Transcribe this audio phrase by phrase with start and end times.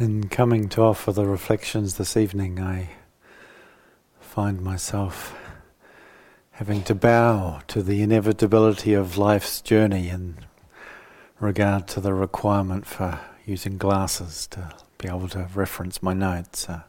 [0.00, 2.90] In coming to offer the reflections this evening, I
[4.20, 5.36] find myself
[6.52, 10.38] having to bow to the inevitability of life's journey in
[11.40, 16.68] regard to the requirement for using glasses to be able to reference my notes.
[16.68, 16.82] Uh,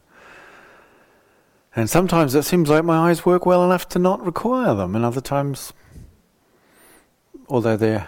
[1.74, 5.04] and sometimes it seems like my eyes work well enough to not require them, and
[5.04, 5.72] other times,
[7.48, 8.06] although they're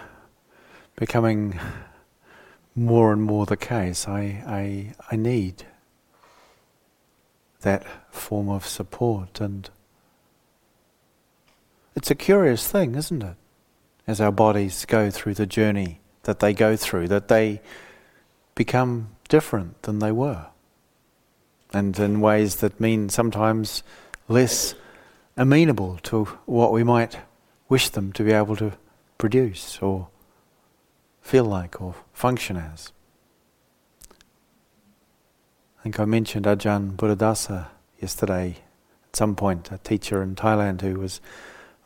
[0.95, 1.59] becoming
[2.75, 4.07] more and more the case.
[4.07, 5.65] I, I, I need
[7.61, 9.39] that form of support.
[9.41, 9.69] And
[11.95, 13.35] it's a curious thing, isn't it?
[14.05, 17.61] As our bodies go through the journey that they go through, that they
[18.55, 20.47] become different than they were.
[21.71, 23.83] And in ways that mean sometimes
[24.27, 24.75] less
[25.35, 27.17] amenable to what we might
[27.69, 28.73] wish them to be able to
[29.17, 30.07] produce or
[31.23, 32.91] feel like or function as.
[35.79, 37.67] I think I mentioned Ajahn Buddhadasa
[37.99, 38.57] yesterday
[39.07, 41.19] at some point, a teacher in Thailand who was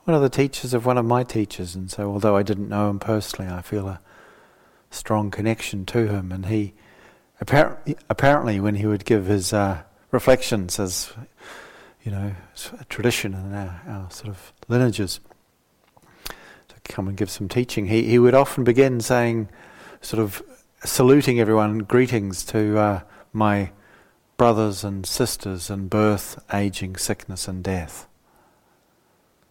[0.03, 2.89] one of the teachers of one of my teachers, and so although I didn't know
[2.89, 3.99] him personally, I feel a
[4.89, 6.31] strong connection to him.
[6.31, 6.73] And he
[7.39, 11.13] apparently, apparently when he would give his uh, reflections, as
[12.03, 12.33] you know,
[12.79, 15.19] a tradition in our, our sort of lineages,
[16.87, 19.49] come and give some teaching, he, he would often begin saying,
[20.01, 20.41] sort of
[20.83, 23.01] saluting everyone, greetings to uh,
[23.33, 23.71] my
[24.37, 28.07] brothers and sisters in birth, aging, sickness, and death.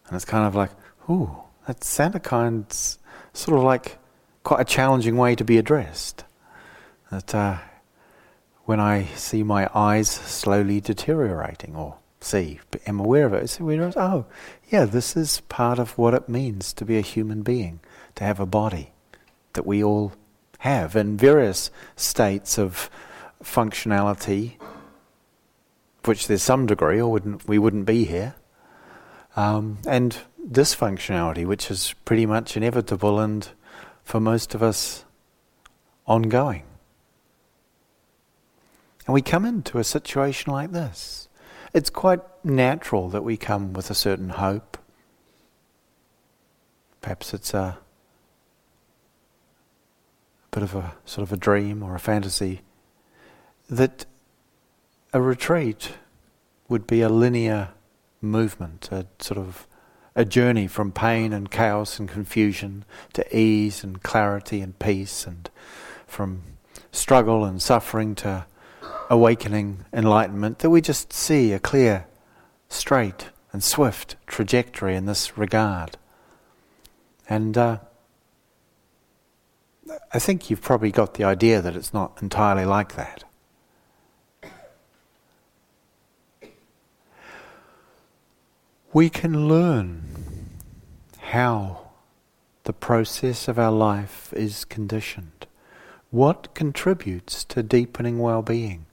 [0.06, 0.70] And it's kind of like,
[1.10, 2.64] ooh, that sounded kind,
[3.32, 3.98] sort of like
[4.44, 6.24] quite a challenging way to be addressed.
[7.10, 7.58] That uh,
[8.64, 13.76] when I see my eyes slowly deteriorating, or see, am aware of it, so we
[13.76, 14.26] realize, oh,
[14.70, 17.80] yeah, this is part of what it means to be a human being,
[18.16, 18.92] to have a body
[19.52, 20.12] that we all
[20.58, 22.90] have in various states of
[23.42, 24.54] functionality,
[26.04, 28.34] which there's some degree, or wouldn't, we wouldn't be here,
[29.36, 33.50] um, and dysfunctionality, which is pretty much inevitable and
[34.04, 35.04] for most of us
[36.06, 36.62] ongoing.
[39.06, 41.25] And we come into a situation like this.
[41.76, 44.78] It's quite natural that we come with a certain hope.
[47.02, 47.76] Perhaps it's a,
[50.50, 52.62] bit of a sort of a dream or a fantasy
[53.68, 54.06] that
[55.12, 55.92] a retreat
[56.66, 57.68] would be a linear
[58.22, 59.66] movement, a sort of
[60.14, 65.50] a journey from pain and chaos and confusion to ease and clarity and peace, and
[66.06, 66.42] from
[66.90, 68.46] struggle and suffering to
[69.08, 72.06] awakening enlightenment, that we just see a clear
[72.68, 75.96] straight and swift trajectory in this regard.
[77.28, 77.78] And uh,
[80.12, 83.24] I think you've probably got the idea that it's not entirely like that.
[88.92, 90.04] We can learn
[91.18, 91.90] how
[92.64, 95.46] the process of our life is conditioned,
[96.10, 98.85] what contributes to deepening well being,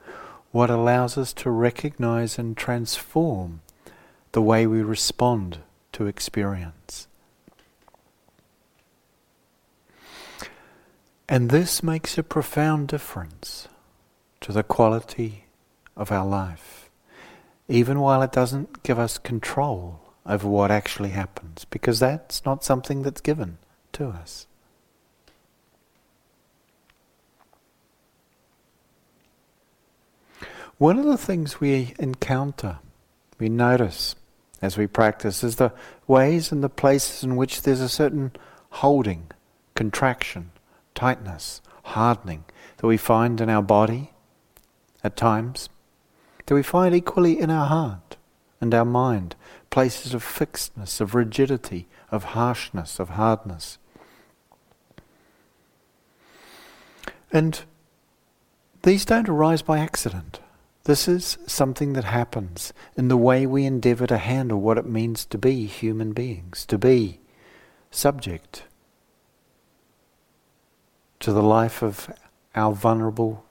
[0.54, 3.60] what allows us to recognize and transform
[4.34, 5.58] the way we respond
[5.92, 7.08] to experience.
[11.28, 13.68] And this makes a profound difference
[14.42, 15.46] to the quality
[15.98, 16.88] of our life,
[17.68, 23.02] even while it doesn't give us control over what actually happens, because that's not something
[23.02, 23.58] that's given
[23.94, 24.46] to us.
[30.84, 32.80] One of the things we encounter,
[33.40, 34.16] we notice,
[34.62, 35.72] as we practice is the
[36.08, 38.34] ways and the places in which there's a certain
[38.70, 39.32] holding,
[39.76, 40.52] contraction,
[40.94, 42.44] tightness, hardening
[42.76, 44.12] that we find in our body
[45.06, 45.70] at times,
[46.48, 48.18] that we find equally in our heart
[48.60, 49.38] and our mind,
[49.70, 53.78] places of fixedness, of rigidity, of harshness, of hardness.
[57.32, 57.62] And
[58.82, 60.42] these don't arise by accident.
[60.86, 65.26] This is something that happens in the way we endeavour to handle what it means
[65.28, 67.22] to be human beings, to be
[67.90, 68.64] subject
[71.22, 72.12] to the life of
[72.54, 73.46] our vulnerable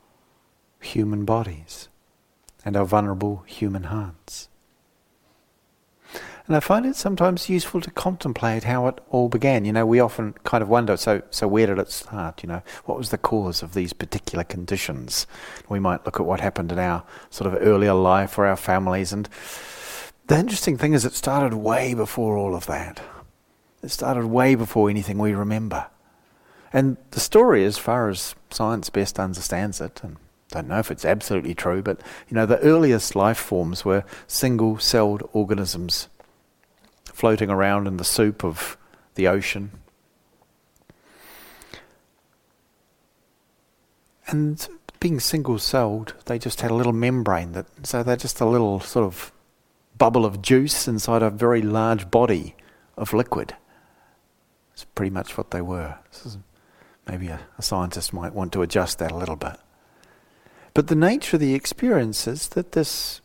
[0.80, 1.88] human bodies
[2.66, 4.50] and our vulnerable human hearts.
[6.46, 9.64] And I find it sometimes useful to contemplate how it all began.
[9.64, 12.42] You know, we often kind of wonder, so, so where did it start?
[12.42, 15.26] You know, what was the cause of these particular conditions?
[15.68, 19.12] We might look at what happened in our sort of earlier life or our families.
[19.12, 19.28] And
[20.26, 23.00] the interesting thing is, it started way before all of that.
[23.82, 25.86] It started way before anything we remember.
[26.72, 30.16] And the story, as far as science best understands it, and
[30.50, 34.04] I don't know if it's absolutely true, but you know, the earliest life forms were
[34.26, 36.08] single celled organisms
[37.12, 38.76] floating around in the soup of
[39.14, 39.70] the ocean.
[44.26, 44.66] And
[45.00, 48.80] being single celled, they just had a little membrane that, so they're just a little
[48.80, 49.32] sort of
[49.98, 52.54] bubble of juice inside a very large body
[52.96, 53.54] of liquid.
[54.72, 55.98] It's pretty much what they were.
[57.06, 59.56] maybe a, a scientist might want to adjust that a little bit.
[60.74, 63.20] But the nature of the experience is that this,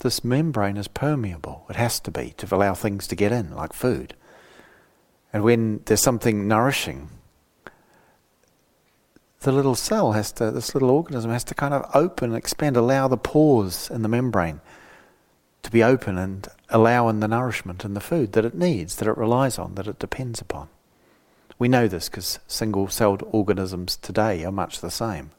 [0.00, 1.66] this membrane is permeable.
[1.68, 4.14] It has to be to allow things to get in, like food.
[5.32, 7.10] And when there's something nourishing,
[9.40, 13.08] the little cell has to, this little organism has to kind of open, expand, allow
[13.08, 14.60] the pores in the membrane
[15.62, 19.08] to be open and allow in the nourishment and the food that it needs, that
[19.08, 20.68] it relies on, that it depends upon.
[21.58, 25.32] We know this because single celled organisms today are much the same.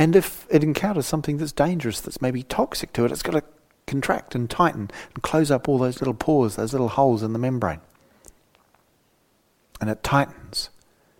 [0.00, 3.42] And if it encounters something that's dangerous, that's maybe toxic to it, it's got to
[3.86, 7.38] contract and tighten and close up all those little pores, those little holes in the
[7.38, 7.82] membrane.
[9.78, 10.70] And it tightens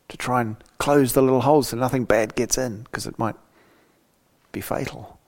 [0.09, 3.37] to try and close the little holes so nothing bad gets in because it might
[4.51, 5.19] be fatal.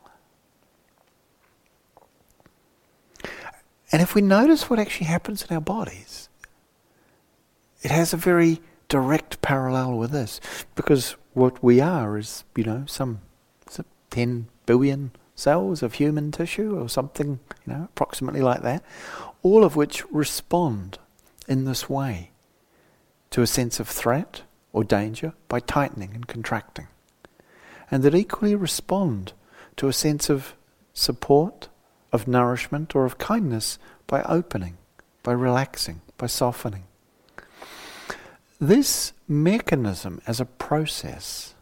[3.92, 6.30] And if we notice what actually happens in our bodies,
[7.82, 10.40] it has a very direct parallel with this
[10.74, 13.20] because what we are is, you know, some
[14.10, 18.82] 10 billion cells of human tissue or something, you know, approximately like that,
[19.42, 20.98] all of which respond
[21.48, 22.30] in this way
[23.30, 24.42] to a sense of threat
[24.72, 26.88] or danger by tightening and contracting.
[27.90, 29.32] And that equally respond
[29.76, 30.54] to a sense of
[30.94, 31.68] support,
[32.12, 34.76] of nourishment, or of kindness by opening,
[35.22, 36.84] by relaxing, by softening.
[38.60, 41.54] This mechanism as a process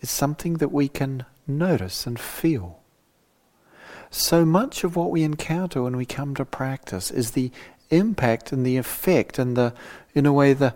[0.00, 2.80] is something that we can notice and feel.
[4.10, 7.50] So much of what we encounter when we come to practice is the
[7.90, 9.74] impact and the effect and the,
[10.14, 10.74] in a way, the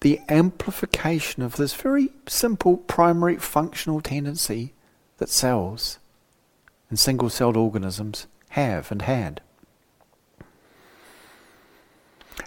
[0.00, 4.72] the amplification of this very simple primary functional tendency
[5.18, 5.98] that cells
[6.88, 9.40] and single celled organisms have and had.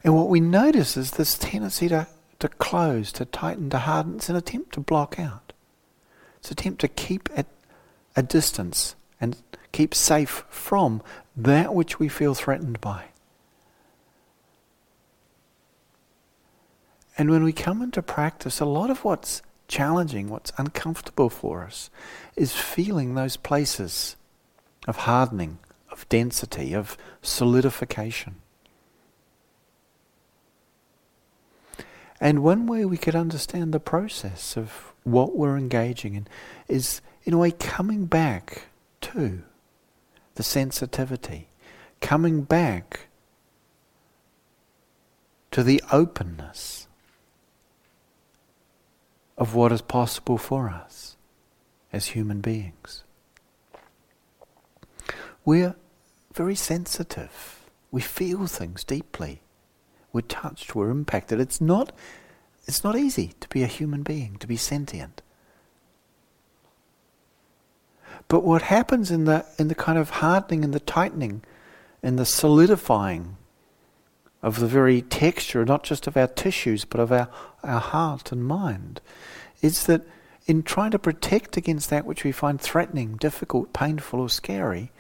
[0.04, 2.08] And what we notice is this tendency to,
[2.44, 4.16] to close, to tighten, to harden.
[4.18, 5.54] It's an attempt to block out.
[6.40, 7.46] It's an attempt to keep at
[8.18, 9.38] a distance and
[9.72, 11.02] keep safe from
[11.38, 13.06] that which we feel threatened by.
[17.18, 21.90] And when we come into practice, a lot of what's challenging, what's uncomfortable for us,
[22.36, 24.18] is feeling those places
[24.86, 25.60] of hardening,
[25.90, 28.43] of density, of solidification.
[32.24, 36.26] And one way we could understand the process of what we're engaging in
[36.70, 38.68] is, in a way, coming back
[39.02, 39.44] to
[40.36, 41.50] the sensitivity,
[42.00, 43.08] coming back
[45.52, 46.88] to the openness
[49.38, 51.18] of what is possible for us
[51.92, 53.04] as human beings.
[55.44, 55.76] We're
[56.34, 57.66] very sensitive.
[57.92, 59.43] We feel things deeply.
[60.14, 61.42] We're touched, we're impacted.
[61.42, 61.92] It's not
[62.66, 65.22] it's not easy to be a human being, to be sentient.
[68.28, 71.44] But what happens in the, in the kind of hardening and the tightening
[72.02, 73.38] and the solidifying
[74.42, 77.30] of the very texture, not just of our tissues, but of our,
[77.64, 79.02] our heart and mind,
[79.62, 80.02] is that
[80.46, 84.92] in trying to protect against that which we find threatening, difficult, painful, or scary,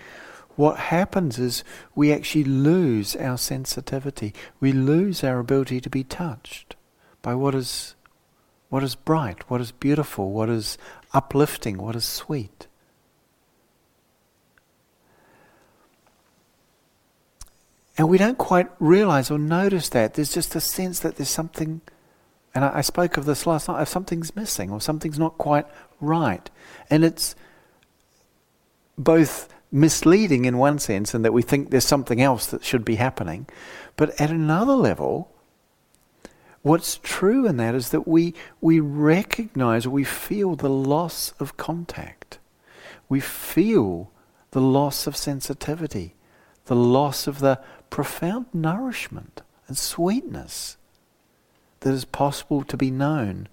[0.55, 1.63] what happens is
[1.95, 4.33] we actually lose our sensitivity.
[4.59, 6.75] We lose our ability to be touched
[7.21, 7.95] by what is,
[8.69, 10.77] what is bright, what is beautiful, what is
[11.13, 12.67] uplifting, what is sweet.
[17.97, 20.15] And we don't quite realize or notice that.
[20.15, 21.81] There's just a sense that there's something,
[22.55, 25.67] and I, I spoke of this last night, if something's missing or something's not quite
[26.01, 26.49] right.
[26.89, 27.35] And it's
[28.97, 32.95] both misleading in one sense, in that we think there's something else that should be
[32.95, 33.47] happening.
[33.97, 35.33] But at another level,
[36.63, 42.39] What's true in that is that we, we recognize, we feel the loss of contact.
[43.09, 44.11] We feel
[44.51, 46.15] the loss of sensitivity,
[46.65, 50.77] the loss of the profound nourishment and sweetness
[51.81, 53.49] that is possible to be known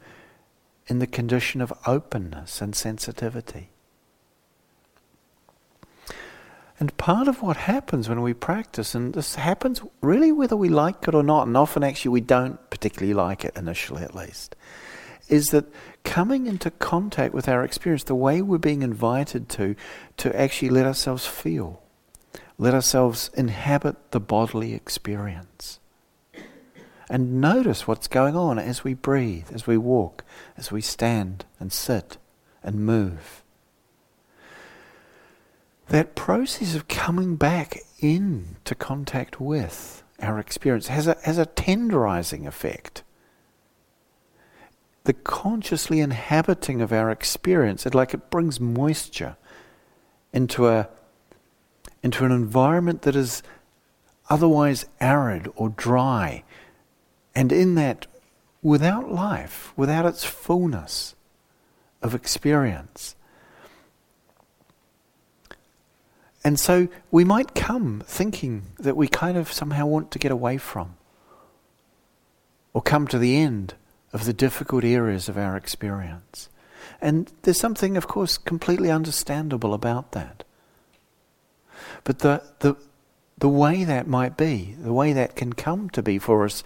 [0.87, 3.71] in the condition of openness and sensitivity.
[6.81, 11.07] And part of what happens when we practice, and this happens really whether we like
[11.07, 14.57] it or not, and often actually we don't particularly like it initially at least,
[15.29, 15.67] is that
[16.05, 19.77] coming into contact with our experience, the way we're being invited to,
[20.17, 21.83] to actually let ourselves feel,
[22.57, 25.81] let ourselves inhabit the bodily experience.
[27.11, 30.25] And notice what's going on as we breathe, as we walk,
[30.57, 32.17] as we stand and sit
[32.63, 33.43] and move.
[35.91, 42.47] That process of coming back into contact with our experience has a, has a tenderizing
[42.47, 43.03] effect
[45.05, 49.37] the consciously inhabiting of our experience, it like it brings moisture
[50.33, 50.89] into a
[52.03, 53.43] into an environment that is
[54.29, 56.45] otherwise arid or dry,
[57.35, 58.07] and in that,
[58.63, 61.15] without life, without its fullness
[62.03, 63.17] of experience.
[66.43, 70.57] And so we might come thinking that we kind of somehow want to get away
[70.57, 70.97] from,
[72.73, 73.75] or come to the end
[74.13, 76.49] of the difficult areas of our experience.
[77.01, 80.45] And there's something, of course, completely understandable about that.
[82.05, 82.77] But the, the,
[83.39, 86.63] the way that might be, the way that can come to be for us,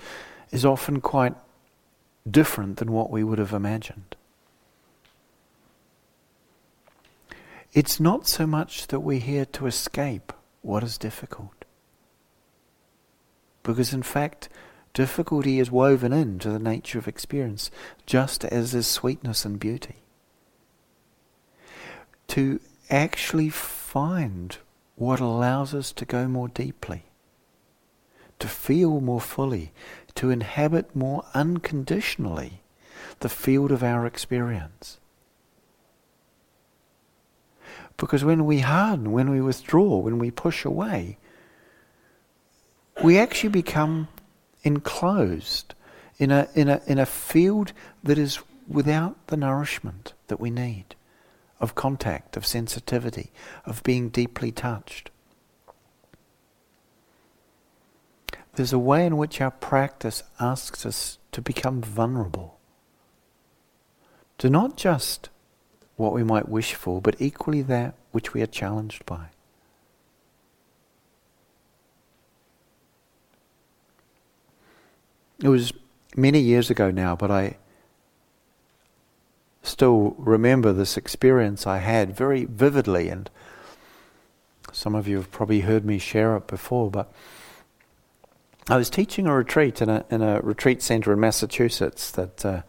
[0.50, 1.35] is often quite
[2.28, 4.16] different than what we would have imagined.
[7.75, 11.64] It's not so much that we're here to escape what is difficult.
[13.62, 14.49] Because in fact,
[14.95, 17.69] Difficulty is woven into the nature of experience,
[18.07, 20.04] just as is sweetness and beauty.
[22.28, 24.57] To actually find
[24.95, 27.07] what allows us to go more deeply,
[28.38, 29.73] to feel more fully,
[30.14, 32.62] to inhabit more unconditionally
[33.19, 35.00] the field of our experience.
[37.97, 41.19] Because when we harden, when we withdraw, when we push away,
[43.03, 44.09] we actually become
[44.63, 45.75] enclosed
[46.19, 47.73] in a, in a, in a field
[48.03, 50.95] that is without the nourishment that we need
[51.61, 53.31] of contact, of sensitivity,
[53.65, 55.11] of being deeply touched.
[58.55, 62.59] There's a way in which our practice asks us to become vulnerable
[64.39, 65.29] to not just
[65.97, 69.27] what we might wish for, but equally that which we are challenged by.
[75.41, 75.73] It was
[76.17, 77.57] many years ago now, but I
[79.63, 83.31] still remember this experience I had very vividly, and
[84.73, 87.13] some of you have probably heard me share it before, but
[88.69, 92.63] I was teaching a retreat in a, in a retreat center in Massachusetts that uh,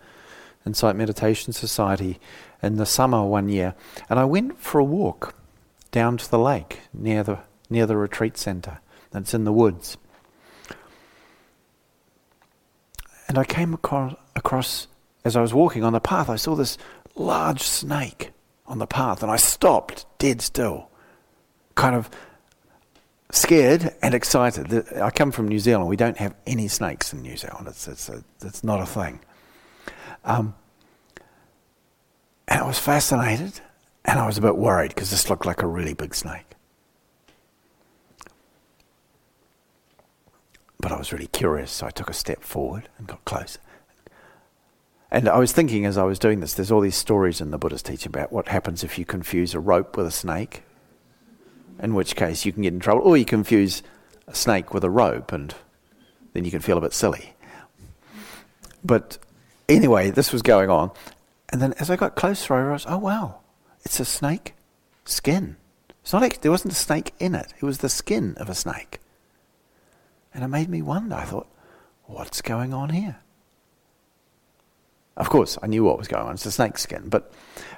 [0.66, 2.20] Insight Meditation Society
[2.62, 3.76] in the summer one year,
[4.10, 5.36] and I went for a walk
[5.92, 8.80] down to the lake near the near the retreat center.
[9.12, 9.98] That's in the woods.
[13.28, 14.88] And I came across, across,
[15.24, 16.78] as I was walking on the path, I saw this
[17.16, 18.32] large snake
[18.68, 20.90] on the path, and I stopped dead still,
[21.76, 22.10] kind of
[23.32, 24.94] scared and excited.
[24.98, 25.90] I come from New Zealand.
[25.90, 27.68] We don't have any snakes in New Zealand.
[27.68, 29.20] It's, it's, a, it's not a thing.
[30.24, 30.56] Um,
[32.66, 33.60] was fascinated,
[34.04, 36.46] and I was a bit worried because this looked like a really big snake.
[40.80, 43.60] But I was really curious, so I took a step forward and got closer.
[45.12, 47.58] And I was thinking as I was doing this, there's all these stories in the
[47.58, 50.64] Buddha's teaching about what happens if you confuse a rope with a snake,
[51.82, 53.82] in which case you can get in trouble, or you confuse
[54.28, 55.56] a snake with a rope, and
[56.34, 57.34] then you can feel a bit silly.
[58.84, 59.18] But
[59.70, 60.92] anyway, this was going on.
[61.56, 63.40] And then as I got closer, I realized, oh wow,
[63.86, 64.56] it's a snake
[65.06, 65.56] skin.
[66.02, 68.54] It's not like there wasn't a snake in it, it was the skin of a
[68.54, 69.00] snake.
[70.34, 71.16] And it made me wonder.
[71.16, 71.48] I thought,
[72.08, 73.20] what's going on here?
[75.16, 76.34] Of course, I knew what was going on.
[76.34, 77.08] It's a snake skin.
[77.08, 77.32] But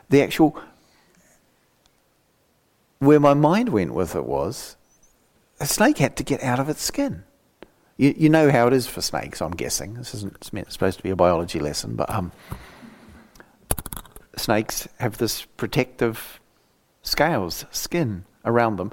[0.09, 0.59] the actual,
[2.97, 4.75] where my mind went with it was,
[5.59, 7.25] a snake had to get out of its skin.
[7.95, 9.93] You, you know how it is for snakes, I'm guessing.
[9.93, 12.31] This isn't meant, supposed to be a biology lesson, but um,
[14.37, 16.39] snakes have this protective
[17.01, 18.91] scales, skin around them,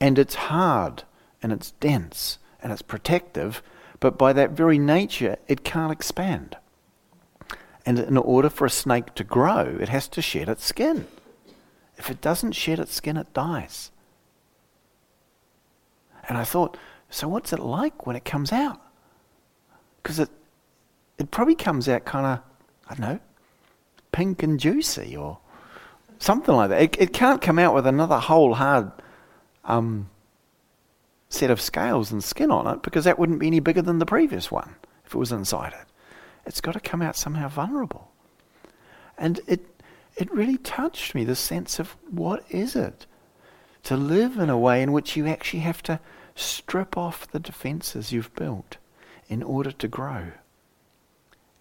[0.00, 1.04] and it's hard
[1.42, 3.62] and it's dense and it's protective,
[4.00, 6.56] but by that very nature, it can't expand.
[7.84, 11.06] And in order for a snake to grow, it has to shed its skin.
[11.96, 13.90] If it doesn't shed its skin, it dies.
[16.28, 16.76] And I thought,
[17.08, 18.80] so what's it like when it comes out?
[20.02, 20.30] Because it,
[21.18, 22.40] it probably comes out kind of,
[22.90, 23.20] I don't know,
[24.16, 25.36] pink and juicy or
[26.18, 26.80] something like that.
[26.80, 28.90] It, it can't come out with another whole hard
[29.62, 30.08] um,
[31.28, 34.06] set of scales and skin on it because that wouldn't be any bigger than the
[34.06, 35.86] previous one if it was inside it.
[36.46, 38.10] It's got to come out somehow vulnerable.
[39.18, 39.66] And it,
[40.16, 43.04] it really touched me, the sense of what is it
[43.82, 46.00] to live in a way in which you actually have to
[46.34, 48.78] strip off the defenses you've built
[49.28, 50.32] in order to grow.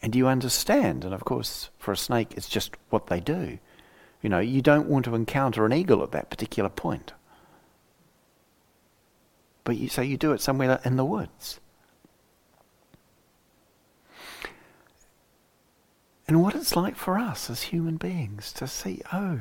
[0.05, 3.57] And you understand, and of course, for a snake, it's just what they do.
[4.21, 7.13] You know, you don't want to encounter an eagle at that particular point.
[9.63, 11.59] But you, so you do it somewhere in the woods.
[16.27, 19.39] And what it's like for us as human beings to see, oh,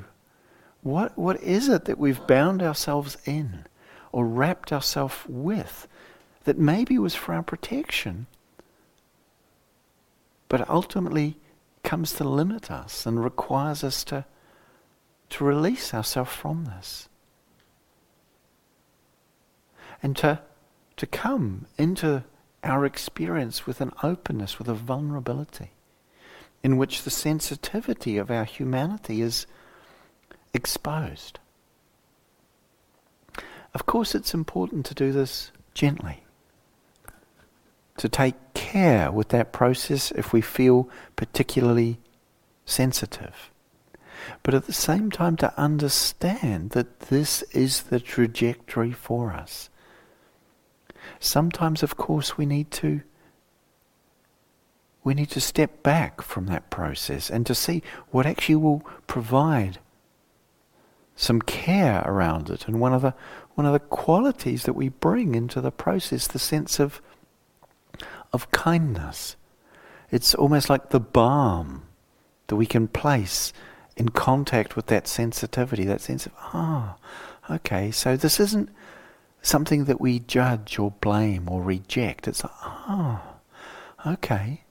[0.80, 3.66] what, what is it that we've bound ourselves in
[4.12, 5.86] or wrapped ourselves with
[6.44, 8.28] that maybe was for our protection,
[10.54, 11.36] but ultimately
[11.82, 14.24] comes to limit us and requires us to,
[15.28, 17.08] to release ourselves from this?
[20.00, 20.40] And to,
[20.96, 22.22] to come into
[22.62, 25.72] our experience with an openness, with a vulnerability
[26.62, 29.48] in which the sensitivity of our humanity is
[30.52, 31.40] exposed.
[33.74, 36.22] Of course, it's important to do this gently,
[37.96, 41.98] to take care with that process if we feel particularly
[42.64, 43.50] sensitive.
[44.42, 49.68] But at the same time, to understand that this is the trajectory for us.
[51.20, 53.02] Sometimes, of course, we need to
[55.02, 59.78] we need to step back from that process and to see what actually will provide
[61.14, 62.66] some care around it.
[62.66, 63.14] And one of the
[63.54, 67.02] one of the qualities that we bring into the process, the sense of
[68.34, 69.36] of kindness.
[70.10, 71.84] It's almost like the balm
[72.48, 73.52] that we can place
[73.96, 76.96] in contact with that sensitivity, that sense of, ah,
[77.48, 78.68] oh, okay, so this isn't
[79.40, 82.26] something that we judge or blame or reject.
[82.26, 83.36] It's like, ah,
[84.04, 84.64] oh, okay.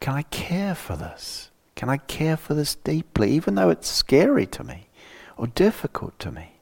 [0.00, 1.50] Can I care for this?
[1.76, 4.88] Can I care for this deeply, even though it's scary to me
[5.36, 6.58] or difficult to me?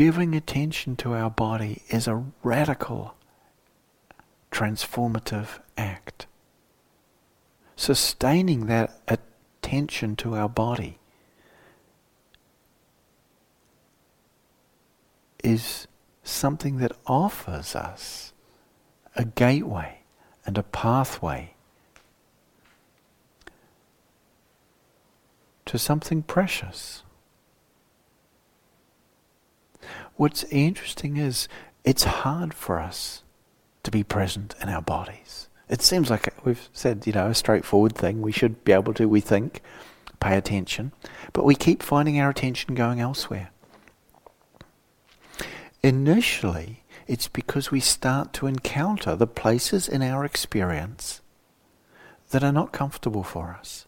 [0.00, 3.16] Giving attention to our body is a radical,
[4.50, 6.26] transformative act.
[7.76, 10.98] Sustaining that attention to our body
[15.44, 15.86] is
[16.22, 18.32] something that offers us
[19.14, 19.98] a gateway
[20.46, 21.52] and a pathway
[25.66, 27.02] to something precious.
[30.20, 31.48] What's interesting is
[31.82, 33.22] it's hard for us
[33.84, 35.48] to be present in our bodies.
[35.70, 38.20] It seems like we've said, you know, a straightforward thing.
[38.20, 39.62] We should be able to, we think,
[40.20, 40.92] pay attention.
[41.32, 43.48] But we keep finding our attention going elsewhere.
[45.82, 51.22] Initially, it's because we start to encounter the places in our experience
[52.28, 53.86] that are not comfortable for us.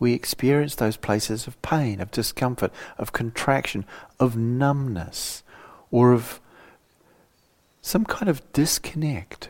[0.00, 3.84] We experience those places of pain, of discomfort, of contraction,
[4.20, 5.42] of numbness,
[5.90, 6.40] or of
[7.82, 9.48] some kind of disconnect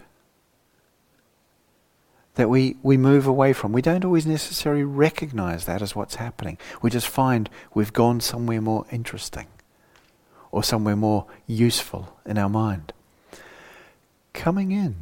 [2.37, 3.72] that we, we move away from.
[3.72, 6.56] We don't always necessarily recognize that as what's happening.
[6.80, 9.48] We just find we've gone somewhere more interesting
[10.52, 12.92] or somewhere more useful in our mind.
[14.32, 14.94] Coming in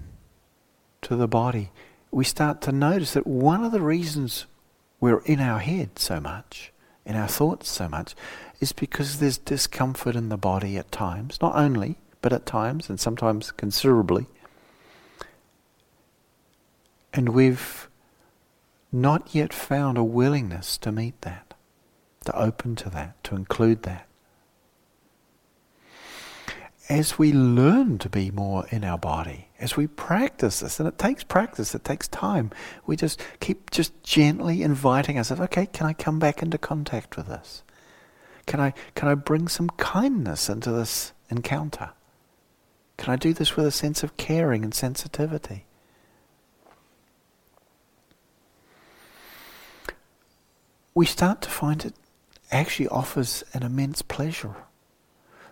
[1.02, 1.70] to the body,
[2.10, 4.46] we start to notice that one of the reasons
[5.00, 6.72] we're in our head so much,
[7.04, 8.14] in our thoughts so much,
[8.60, 12.98] is because there's discomfort in the body at times, not only, but at times, and
[12.98, 14.26] sometimes considerably.
[17.12, 17.88] And we've
[18.90, 21.54] not yet found a willingness to meet that,
[22.24, 24.05] to open to that, to include that
[26.88, 30.98] as we learn to be more in our body, as we practice this, and it
[30.98, 32.50] takes practice, it takes time,
[32.86, 37.26] we just keep just gently inviting ourselves, okay, can I come back into contact with
[37.26, 37.64] this?
[38.46, 41.90] Can I, can I bring some kindness into this encounter?
[42.96, 45.66] Can I do this with a sense of caring and sensitivity?
[50.94, 51.94] We start to find it
[52.52, 54.54] actually offers an immense pleasure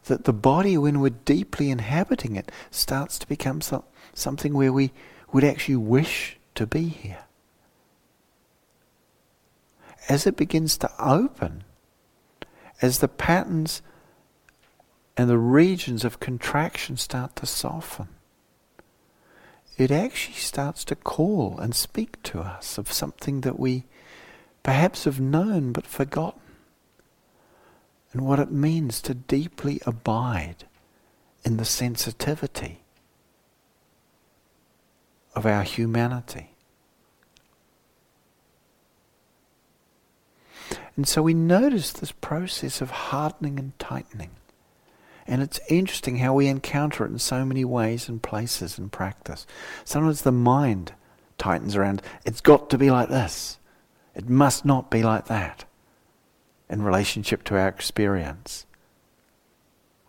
[0.05, 4.93] that the body, when we're deeply inhabiting it, starts to become so, something where we
[5.33, 7.25] would actually wish to be here.
[10.09, 11.65] As it begins to open,
[12.83, 13.83] as the patterns
[15.17, 18.09] and the regions of contraction start to soften,
[19.77, 23.85] it actually starts to call and speak to us of something that we
[24.63, 26.41] perhaps have known but forgotten.
[28.15, 30.67] And what it means to deeply abide
[31.45, 32.81] in the sensitivity
[35.35, 36.53] of our humanity.
[40.97, 44.31] And so we notice this process of hardening and tightening.
[45.27, 49.45] And it's interesting how we encounter it in so many ways and places in practice.
[49.85, 50.93] Sometimes the mind
[51.37, 53.59] tightens around, it's got to be like this.
[54.15, 55.65] It must not be like that
[56.69, 58.67] in relationship to our experience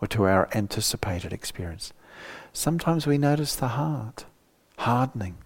[0.00, 1.92] or to our anticipated experience.
[2.52, 4.24] Sometimes we notice the heart
[4.78, 5.38] hardening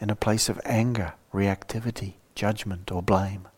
[0.00, 3.48] in a place of anger, reactivity, judgment, or blame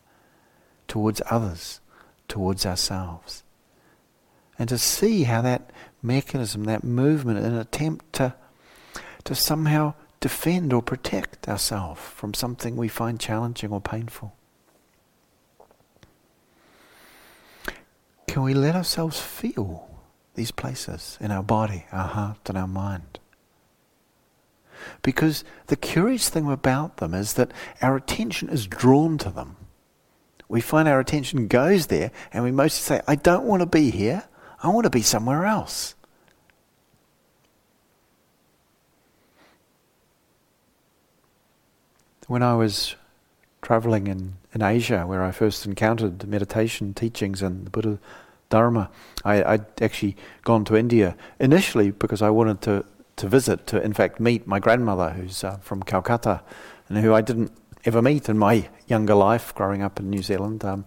[0.87, 1.79] towards others,
[2.27, 3.43] towards ourselves.
[4.59, 8.35] And to see how that mechanism, that movement, an attempt to,
[9.23, 14.35] to somehow defend or protect ourselves from something we find challenging or painful.
[18.33, 19.87] Can we let ourselves feel
[20.33, 23.19] these places in our body, our heart, and our mind?
[25.03, 29.57] Because the curious thing about them is that our attention is drawn to them.
[30.49, 33.91] We find our attention goes there, and we mostly say, I don't want to be
[33.91, 34.23] here,
[34.63, 35.93] I want to be somewhere else.
[42.25, 42.95] When I was
[43.61, 47.99] traveling in, in Asia, where I first encountered meditation teachings and the Buddha
[48.53, 48.91] Dharma,
[49.25, 52.85] I, I'd actually gone to India initially because I wanted to
[53.15, 56.41] to visit, to in fact meet my grandmother, who's uh, from Calcutta,
[56.87, 57.51] and who I didn't
[57.85, 60.63] ever meet in my younger life growing up in New Zealand.
[60.63, 60.85] Um,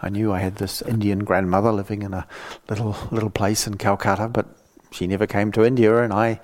[0.00, 2.26] I knew I had this Indian grandmother living in a
[2.68, 4.46] little little place in Calcutta, but
[4.90, 6.40] she never came to India, and I,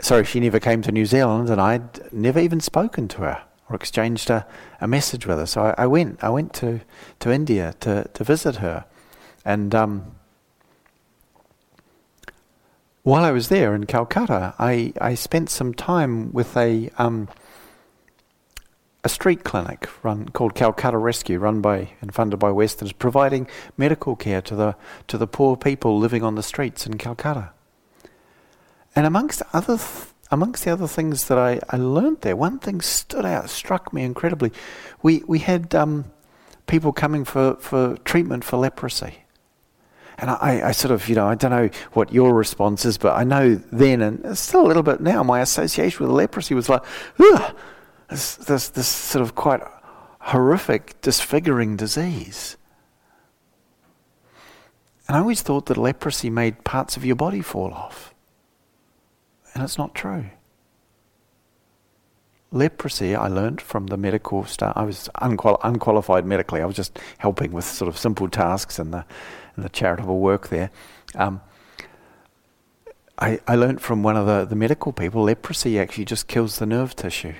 [0.00, 3.76] sorry, she never came to New Zealand, and I'd never even spoken to her or
[3.76, 4.46] exchanged a,
[4.80, 5.46] a message with her.
[5.46, 6.80] So I, I went, I went to,
[7.18, 8.84] to India to, to visit her,
[9.46, 10.16] and um,
[13.04, 17.28] while I was there in Calcutta, I, I spent some time with a um,
[19.04, 24.16] a street clinic run called Calcutta Rescue, run by and funded by Westerns, providing medical
[24.16, 24.74] care to the
[25.06, 27.52] to the poor people living on the streets in Calcutta.
[28.96, 32.80] And amongst other th- amongst the other things that I, I learned there, one thing
[32.80, 34.50] stood out, struck me incredibly.
[35.04, 36.06] We we had um,
[36.66, 39.18] people coming for, for treatment for leprosy.
[40.18, 43.14] And I, I, sort of, you know, I don't know what your response is, but
[43.16, 46.82] I know then and still a little bit now, my association with leprosy was like,
[48.08, 49.60] this, this, this sort of quite
[50.20, 52.56] horrific, disfiguring disease.
[55.06, 58.14] And I always thought that leprosy made parts of your body fall off.
[59.54, 60.30] And it's not true.
[62.52, 64.72] Leprosy, I learned from the medical staff.
[64.76, 66.60] I was unqual- unqualified medically.
[66.60, 69.04] I was just helping with sort of simple tasks and the
[69.56, 70.70] and the charitable work there.
[71.14, 71.40] Um,
[73.18, 76.66] I, I learned from one of the, the medical people leprosy actually just kills the
[76.66, 77.34] nerve tissue,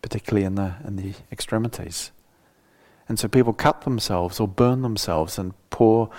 [0.00, 2.10] particularly in the, in the extremities.
[3.08, 6.10] And so people cut themselves or burn themselves, and poor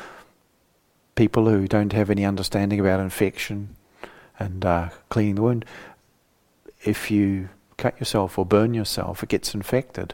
[1.15, 3.75] people who don't have any understanding about infection
[4.37, 5.65] and uh, cleaning the wound,
[6.83, 10.13] if you cut yourself or burn yourself, it gets infected,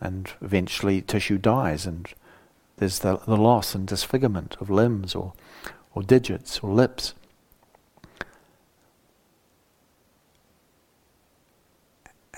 [0.00, 2.12] and eventually tissue dies, and
[2.80, 5.34] there's the, the loss and disfigurement of limbs or,
[5.94, 7.12] or digits or lips.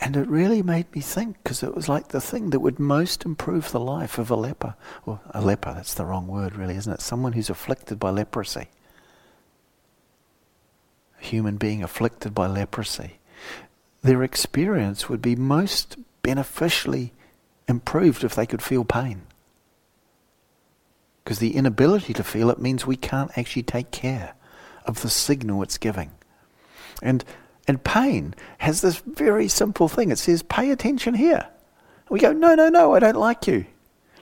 [0.01, 3.25] And it really made me think because it was like the thing that would most
[3.25, 4.75] improve the life of a leper.
[5.07, 7.01] Or a leper, that's the wrong word, really, isn't it?
[7.01, 8.67] Someone who's afflicted by leprosy.
[11.21, 13.21] A human being afflicted by leprosy.
[14.03, 17.13] Their experience would be most beneficially
[17.69, 19.23] improved if they could feel pain.
[21.23, 24.35] Because the inability to feel it means we can't actually take care
[24.87, 26.11] of the signal it's giving.
[27.03, 27.25] And,
[27.69, 30.11] and pain has this very simple thing.
[30.11, 31.49] It says, pay attention here.
[32.11, 33.67] We go, no, no, no, I don't like you.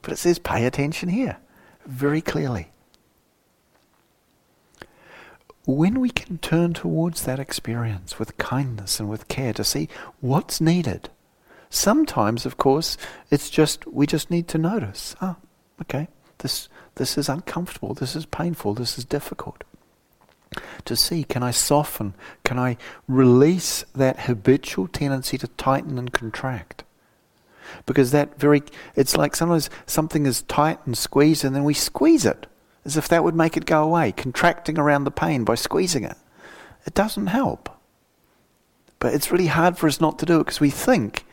[0.03, 1.39] But it says, pay attention here,
[1.87, 2.71] very clearly.
[5.67, 9.89] When we can turn towards that experience with kindness and with care to see
[10.21, 11.11] what's needed,
[11.69, 12.97] sometimes, of course,
[13.31, 15.37] it's just, we just need to notice, Ah,
[15.83, 16.09] okay,
[16.39, 19.65] this, this is uncomfortable, this is painful, this is difficult.
[20.87, 22.15] To see, can I soften?
[22.45, 22.77] Can I
[23.07, 26.85] release that habitual tendency to tighten and contract?
[27.87, 28.63] Because that very,
[28.97, 32.47] it's like sometimes something is tight and squeezed and then we squeeze it
[32.85, 36.17] as if that would make it go away, contracting around the pain by squeezing it.
[36.87, 37.69] It doesn't help.
[38.99, 41.25] But it's really hard for us not to do it because we think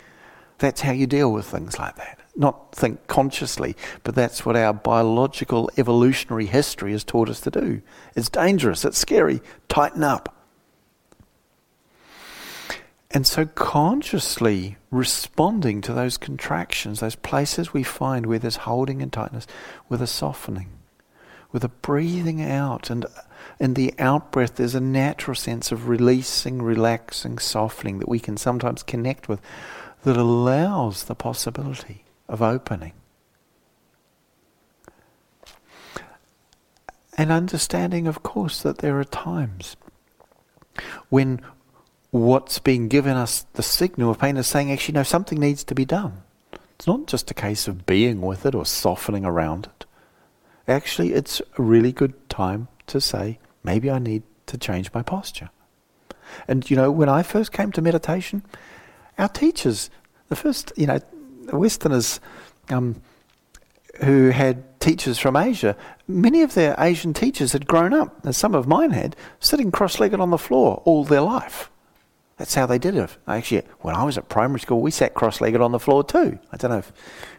[0.57, 2.16] that's how you deal with things like that.
[2.39, 7.81] Not think consciously, but that's what our biological evolutionary history has taught us to do.
[8.15, 10.35] It's dangerous, it's scary, tighten up.
[13.09, 19.11] And so, consciously responding to those contractions, those places we find where there's holding and
[19.11, 19.47] tightness,
[19.89, 20.69] with a softening,
[21.51, 22.91] with a breathing out.
[22.91, 23.07] And
[23.59, 28.37] in the out breath, there's a natural sense of releasing, relaxing, softening that we can
[28.37, 29.41] sometimes connect with
[30.03, 32.93] that allows the possibility of opening.
[37.17, 39.75] And understanding, of course, that there are times
[41.09, 41.41] when
[42.11, 45.75] what's being given us the signal of pain is saying, actually, no, something needs to
[45.75, 46.21] be done.
[46.75, 49.85] It's not just a case of being with it or softening around it.
[50.67, 55.49] Actually, it's a really good time to say, maybe I need to change my posture.
[56.47, 58.43] And, you know, when I first came to meditation,
[59.17, 59.89] our teachers,
[60.27, 60.99] the first, you know,
[61.51, 62.19] Westerners
[62.69, 63.01] um,
[64.03, 65.75] who had teachers from Asia,
[66.07, 69.99] many of their Asian teachers had grown up, as some of mine had, sitting cross
[69.99, 71.69] legged on the floor all their life.
[72.37, 73.17] That's how they did it.
[73.27, 76.37] Actually, when I was at primary school, we sat cross legged on the floor too.
[76.51, 76.93] I don't know if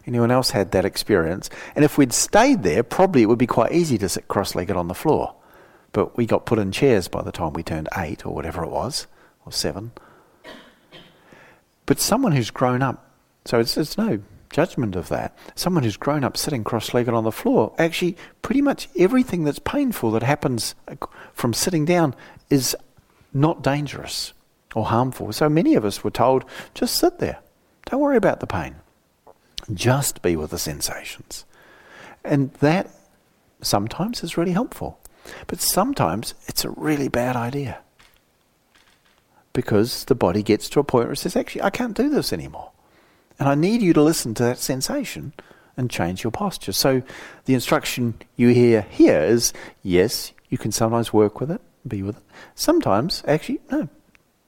[0.07, 1.51] anyone else had that experience.
[1.77, 4.77] And if we'd stayed there, probably it would be quite easy to sit cross legged
[4.77, 5.37] on the floor.
[5.93, 8.71] But we got put in chairs by the time we turned eight or whatever it
[8.71, 9.07] was,
[9.47, 9.93] or seven.
[11.87, 13.08] But someone who's grown up,
[13.49, 17.25] so it's, it's no judgment of that, someone who's grown up sitting cross legged on
[17.25, 20.97] the floor, actually, pretty much everything that's painful that happens uh,
[21.33, 22.15] from sitting down
[22.51, 22.77] is
[23.33, 24.35] not dangerous
[24.75, 25.33] or harmful.
[25.33, 27.39] So many of us were told, just sit there.
[27.87, 28.77] Don't worry about the pain.
[29.73, 31.47] Just be with the sensations.
[32.23, 32.91] And that
[33.63, 34.99] sometimes is really helpful.
[35.47, 37.79] But sometimes it's a really bad idea.
[39.55, 42.31] Because the body gets to a point where it says, actually, I can't do this
[42.31, 42.73] anymore.
[43.39, 45.33] And I need you to listen to that sensation
[45.77, 46.73] and change your posture.
[46.73, 47.03] So
[47.45, 52.17] the instruction you hear here is yes, you can sometimes work with it, be with
[52.17, 52.23] it.
[52.55, 53.89] Sometimes, actually, no,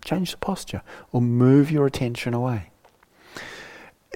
[0.05, 2.70] Change the posture or move your attention away.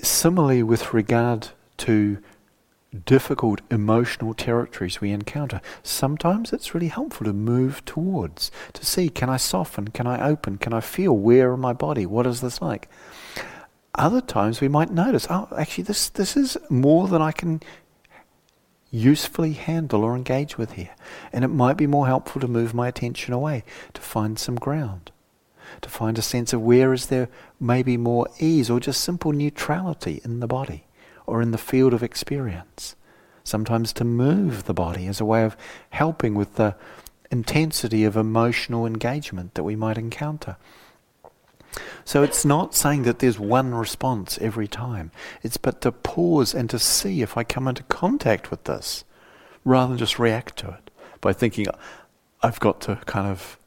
[0.02, 2.18] Similarly, with regard to
[3.04, 9.28] difficult emotional territories we encounter, sometimes it's really helpful to move towards, to see can
[9.28, 12.62] I soften, can I open, can I feel where in my body, what is this
[12.62, 12.88] like?
[13.96, 17.62] Other times we might notice, oh, actually, this, this is more than I can
[18.90, 20.94] usefully handle or engage with here.
[21.32, 25.10] And it might be more helpful to move my attention away, to find some ground
[25.82, 27.28] to find a sense of where is there
[27.60, 30.84] maybe more ease or just simple neutrality in the body
[31.26, 32.96] or in the field of experience.
[33.42, 35.56] Sometimes to move the body as a way of
[35.90, 36.74] helping with the
[37.30, 40.56] intensity of emotional engagement that we might encounter.
[42.04, 45.10] So it's not saying that there's one response every time.
[45.42, 49.04] It's but to pause and to see if I come into contact with this
[49.64, 51.66] rather than just react to it by thinking
[52.42, 53.58] I've got to kind of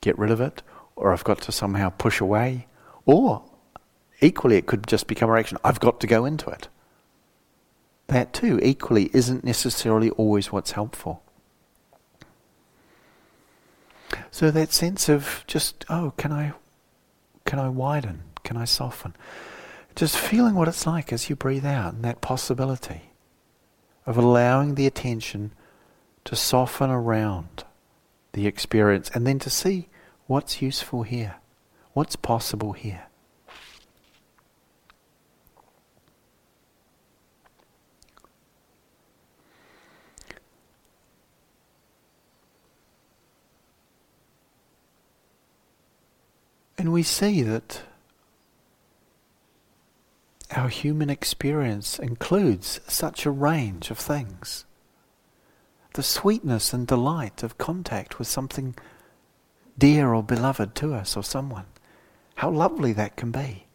[0.00, 0.62] get rid of it
[1.00, 2.66] or I've got to somehow push away,
[3.06, 3.42] or
[4.20, 6.68] equally it could just become a reaction, I've got to go into it.
[8.08, 11.22] That too, equally, isn't necessarily always what's helpful.
[14.30, 16.52] So that sense of just, oh, can I,
[17.50, 18.22] can I widen?
[18.44, 19.16] Can I soften?
[19.96, 23.10] Just feeling what it's like as you breathe out, and that possibility
[24.06, 25.50] of allowing the attention
[26.26, 27.64] to soften around
[28.34, 29.88] the experience, and then to see
[30.30, 31.40] What's useful here?
[31.92, 33.08] What's possible here?
[46.80, 47.82] And we see that
[50.56, 54.64] our human experience includes such a range of things.
[55.92, 58.76] The sweetness and delight of contact with something
[59.76, 61.66] dear or beloved to us or someone.
[62.36, 63.66] How lovely that can be.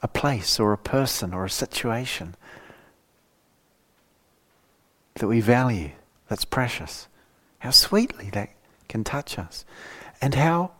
[0.00, 2.36] A place or a person or a situation
[5.16, 5.90] that we value,
[6.28, 7.08] that's precious.
[7.58, 8.50] How sweetly that
[8.88, 9.64] can touch us.
[10.22, 10.70] And how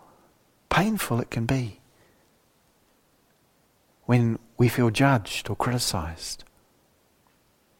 [0.69, 1.81] painful it can be
[4.05, 6.45] when we feel judged or criticized,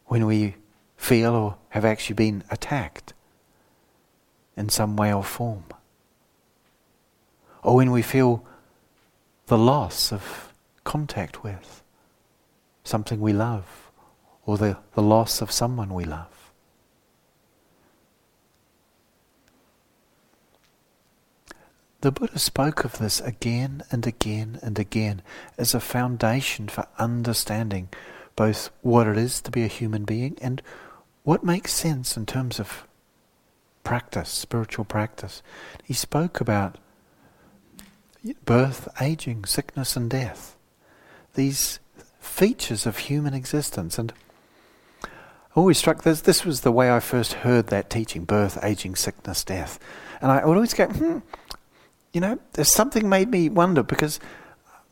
[0.07, 0.57] when we
[0.97, 3.13] feel or have actually been attacked
[4.57, 5.65] in some way or form
[7.65, 8.45] or when we feel
[9.47, 10.53] the loss of
[10.85, 11.83] contact with
[12.85, 13.91] something we love,
[14.45, 16.34] or the, the loss of someone we love.
[22.05, 25.23] The Buddha spoke of this again and again and again
[25.57, 27.89] as a foundation for understanding
[28.37, 30.61] both what it is to be a human being and
[31.23, 32.87] what makes sense in terms of
[33.85, 35.43] practice, spiritual practice.
[35.83, 36.77] He spoke about
[38.45, 40.57] birth, aging, sickness, and death.
[41.33, 41.81] These
[42.21, 43.99] features of human existence.
[43.99, 44.13] And
[45.03, 45.09] I
[45.55, 49.43] always struck this, this was the way I first heard that teaching birth, aging, sickness,
[49.43, 49.79] death.
[50.21, 51.21] And I would always go, hmm,
[52.15, 54.21] you know, there's something made me wonder because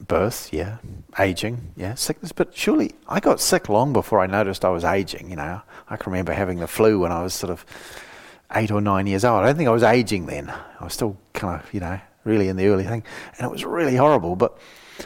[0.01, 0.79] birth, yeah,
[1.19, 5.31] aging, yeah, sickness, but surely I got sick long before I noticed I was aging,
[5.31, 5.63] you know.
[5.89, 7.65] I can remember having the flu when I was sort of
[8.55, 9.45] eight or nine years old.
[9.45, 10.51] I don't think I was aging then.
[10.51, 13.05] I was still kind of, you know, really in the early thing.
[13.39, 14.59] And it was really horrible, but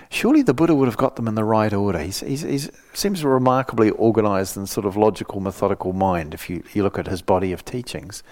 [0.09, 1.99] surely the Buddha would have got them in the right order.
[1.99, 6.63] He he's, he's, seems a remarkably organized and sort of logical, methodical mind if you,
[6.73, 8.23] you look at his body of teachings.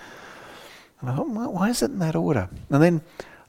[1.02, 2.48] And I thought, why is it in that order?
[2.70, 3.02] And then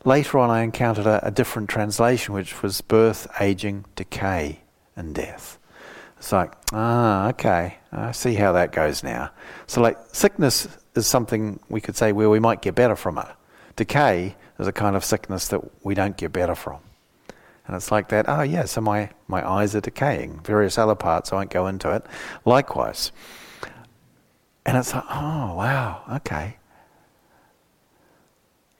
[0.06, 4.62] Later on, I encountered a, a different translation, which was birth, aging, decay,
[4.96, 5.58] and death.
[6.18, 9.32] It's like, ah, okay, I see how that goes now.
[9.66, 13.28] So, like, sickness is something we could say where we might get better from it.
[13.76, 16.80] Decay is a kind of sickness that we don't get better from.
[17.68, 20.42] And it's like that, oh, yeah, so my, my eyes are decaying.
[20.42, 22.06] Various other parts, I won't go into it.
[22.46, 23.12] Likewise.
[24.68, 26.58] And it's like, oh, wow, okay.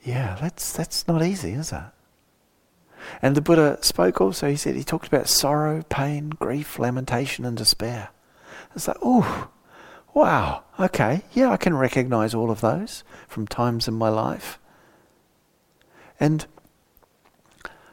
[0.06, 1.82] Yeah, that's that's not easy, is it?
[3.22, 7.58] And the Buddha spoke also, he said, he talked about sorrow, pain, grief, lamentation, and
[7.58, 8.10] despair.
[8.76, 9.50] It's like, oh,
[10.14, 14.60] wow, okay, yeah, I can recognize all of those from times in my life.
[16.20, 16.46] And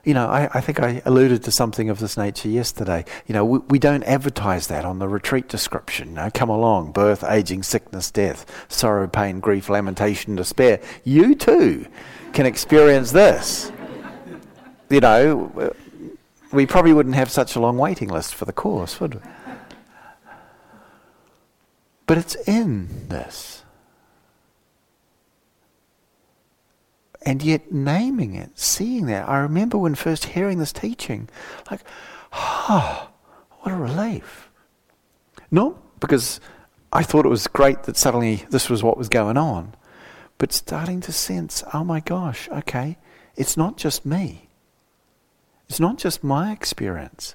[0.04, 3.04] you know, I, I, think I alluded to something of this nature yesterday.
[3.26, 6.08] You know, we, we don't advertise that on the retreat description.
[6.08, 10.80] You know, come along, birth, aging, sickness, death, sorrow, pain, grief, lamentation, despair.
[11.04, 11.86] You too
[12.32, 13.70] can experience this.
[14.90, 15.72] You know,
[16.50, 19.20] we probably wouldn't have such a long waiting list for the course, would we?
[22.06, 23.61] But it's in this.
[27.24, 29.28] And yet naming it, seeing that.
[29.28, 31.28] I remember when first hearing this teaching,
[31.70, 31.80] like,
[32.32, 33.10] oh,
[33.60, 34.50] what a relief.
[35.50, 36.40] Not because
[36.92, 39.74] I thought it was great that suddenly this was what was going on,
[40.38, 42.98] but starting to sense, oh my gosh, okay,
[43.36, 44.48] it's not just me.
[45.68, 47.34] It's not just my experience.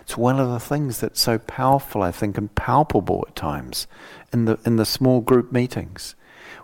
[0.00, 3.86] It's one of the things that's so powerful, I think, and palpable at times
[4.32, 6.14] in the in the small group meetings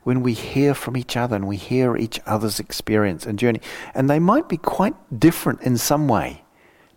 [0.04, 3.60] when we hear from each other and we hear each other's experience and journey.
[3.94, 6.44] And they might be quite different in some way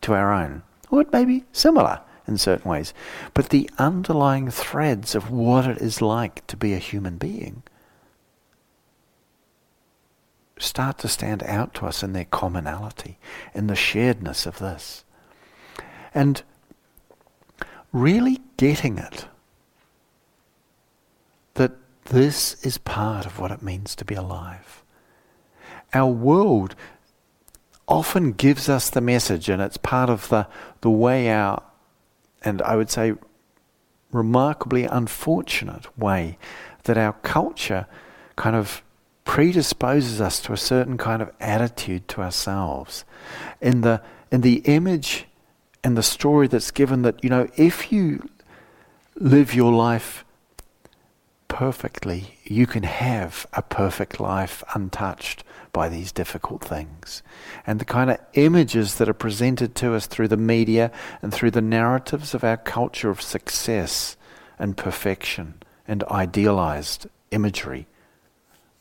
[0.02, 2.93] to our own, or it may be similar in certain ways.
[3.34, 7.63] But the underlying threads of what it is like to be a human being
[10.60, 13.17] start to stand out to us in their commonality,
[13.54, 15.04] in the sharedness of this.
[16.13, 16.41] And
[17.91, 19.28] really getting it
[22.10, 24.84] this is part of what it means to be alive.
[25.93, 26.76] Our world
[27.88, 30.48] often gives us the message, and it's part of the,
[30.82, 31.63] the way our,
[32.43, 33.13] and I would say,
[34.12, 36.38] remarkably unfortunate way
[36.84, 37.88] that our culture
[38.36, 38.84] kind of
[39.26, 43.04] predisposes us to a certain kind of attitude to ourselves.
[43.62, 45.26] In the, in the image
[45.84, 48.30] and the story that's given that, you know, if you
[49.15, 50.24] live your life
[51.47, 57.23] perfectly, you can have a perfect life untouched by these difficult things.
[57.65, 61.51] And the kind of images that are presented to us through the media and through
[61.51, 64.17] the narratives of our culture of success
[64.60, 67.88] and perfection and idealized imagery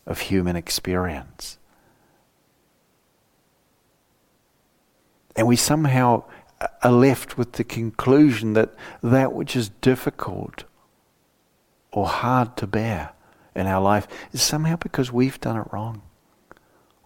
[0.07, 1.59] of human experience.
[5.35, 6.25] And we somehow
[6.83, 10.65] are left with the conclusion that that which is difficult
[11.97, 13.11] or hard to bear
[13.55, 16.03] in our life is somehow because we've done it wrong.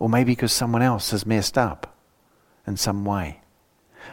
[0.00, 1.96] Or maybe because someone else has messed up
[2.66, 3.40] in some way.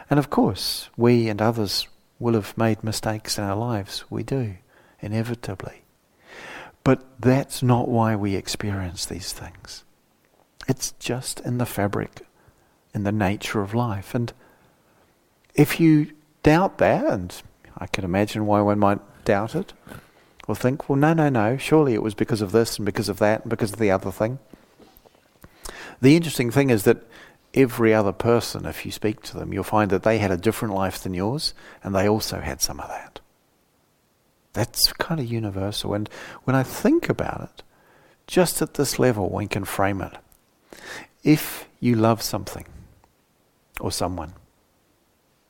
[0.08, 1.88] And of course, we and others
[2.20, 4.04] will have made mistakes in our lives.
[4.08, 4.54] We do,
[5.00, 5.82] inevitably.
[6.84, 9.82] But that's not why we experience these things.
[10.68, 12.24] It's just in the fabric,
[12.94, 14.14] in the nature of life.
[14.14, 14.32] And
[15.56, 16.12] if you
[16.44, 17.42] doubt that, and
[17.76, 19.72] I can imagine why one might doubt it,
[20.48, 23.18] will think, well, no, no, no, surely it was because of this and because of
[23.18, 24.40] that and because of the other thing.
[26.00, 27.04] The interesting thing is that
[27.54, 30.74] every other person, if you speak to them, you'll find that they had a different
[30.74, 33.20] life than yours and they also had some of that.
[34.54, 35.92] That's kind of universal.
[35.94, 36.08] And
[36.44, 37.62] when I think about it,
[38.26, 40.16] just at this level, one can frame it.
[41.22, 42.64] If you love something
[43.80, 44.32] or someone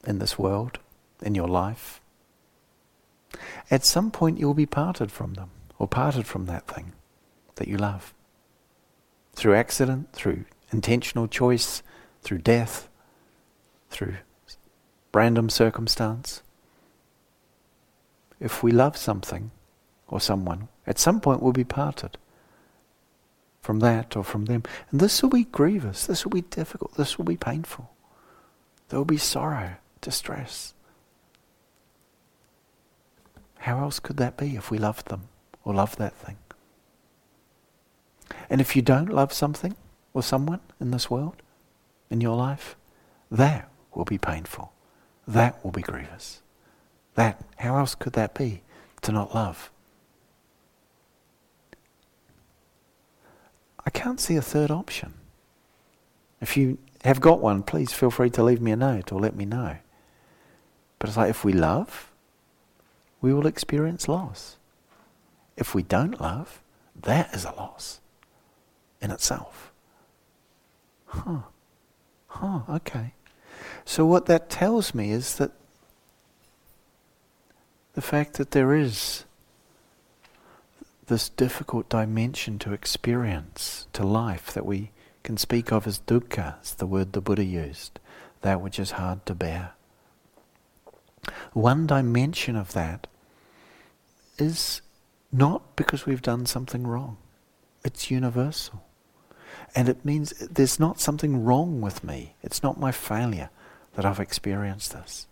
[0.05, 0.79] in this world,
[1.23, 2.01] in your life,
[3.71, 6.93] at some point you'll be parted from them or parted from that thing
[7.57, 8.15] that you love.
[9.35, 11.83] Through accident, through intentional choice,
[12.23, 12.89] through death,
[13.91, 14.17] through
[15.15, 16.43] random circumstance.
[18.41, 19.51] If we love something
[20.09, 22.17] or someone, at some point we'll be parted
[23.61, 24.63] from that or from them.
[24.91, 27.91] And this will be grievous, this will be difficult, this will be painful.
[28.89, 30.75] There will be sorrow, distress.
[33.59, 35.29] How else could that be if we love them
[35.65, 36.37] or love that thing?
[38.51, 39.75] And if you don't love something
[40.15, 41.43] or someone in this world,
[42.11, 42.77] in your life,
[43.31, 44.73] that will be painful.
[45.27, 46.41] That will be grievous.
[47.15, 48.63] That, how else could that be
[49.03, 49.71] to not love?
[53.85, 55.15] I can't see a third option.
[56.41, 59.35] If you have got one, please feel free to leave me a note or let
[59.35, 59.77] me know.
[60.99, 62.11] But it's like if we love,
[63.21, 64.57] we will experience loss.
[65.57, 66.63] If we don't love,
[67.01, 68.01] that is a loss
[69.01, 69.73] in itself.
[71.07, 71.41] Huh.
[72.29, 73.15] Huh, okay.
[73.85, 75.53] So what that tells me is that
[77.95, 79.25] the fact that there is
[81.07, 84.91] this difficult dimension to experience, to life, that we
[85.25, 87.99] can speak of as dukkha, the word the Buddha used,
[88.43, 89.73] that which is hard to bear.
[91.53, 93.07] One dimension of that
[94.39, 94.81] is
[95.33, 97.17] not because we've done something wrong.
[97.85, 98.85] It's universal.
[99.75, 102.35] And it means there's not something wrong with me.
[102.43, 103.51] It's not my failure
[103.95, 105.27] that I've experienced this.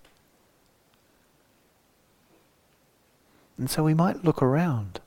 [3.58, 5.00] And so we might look around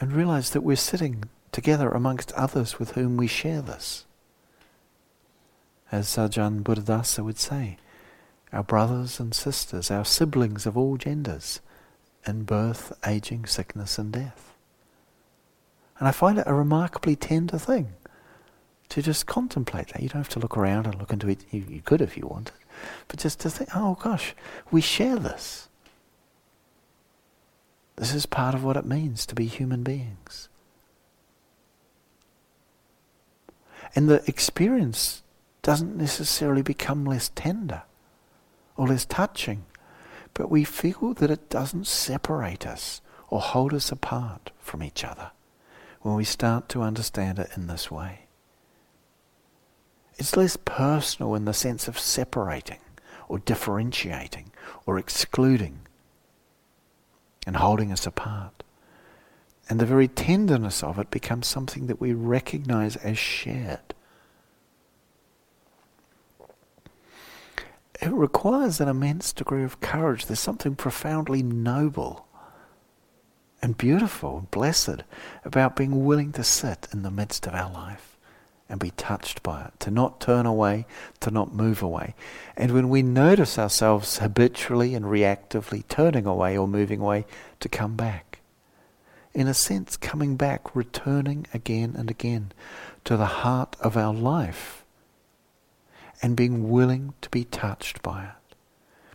[0.00, 4.04] and realize that we're sitting together amongst others with whom we share this.
[5.90, 7.78] As Ajahn Buddhadasa would say,
[8.52, 11.60] our brothers and sisters, our siblings of all genders,
[12.26, 14.54] in birth, aging, sickness, and death.
[15.98, 17.94] And I find it a remarkably tender thing
[18.90, 20.02] to just contemplate that.
[20.02, 21.44] You don't have to look around and look into it.
[21.50, 22.54] You, you could if you wanted.
[23.08, 24.34] But just to think, oh gosh,
[24.70, 25.68] we share this.
[27.96, 30.48] This is part of what it means to be human beings.
[33.94, 35.22] And the experience
[35.62, 37.82] doesn't necessarily become less tender
[38.76, 39.64] or less touching,
[40.34, 45.30] but we feel that it doesn't separate us or hold us apart from each other
[46.00, 48.26] when we start to understand it in this way.
[50.18, 52.80] It's less personal in the sense of separating
[53.28, 54.52] or differentiating
[54.84, 55.80] or excluding
[57.46, 58.62] and holding us apart.
[59.68, 63.94] And the very tenderness of it becomes something that we recognize as shared.
[68.02, 70.26] It requires an immense degree of courage.
[70.26, 72.26] There's something profoundly noble
[73.62, 75.04] and beautiful and blessed
[75.44, 78.18] about being willing to sit in the midst of our life
[78.68, 80.84] and be touched by it, to not turn away,
[81.20, 82.16] to not move away.
[82.56, 87.24] And when we notice ourselves habitually and reactively turning away or moving away,
[87.60, 88.40] to come back
[89.32, 92.50] in a sense, coming back, returning again and again
[93.04, 94.81] to the heart of our life
[96.22, 98.56] and being willing to be touched by it,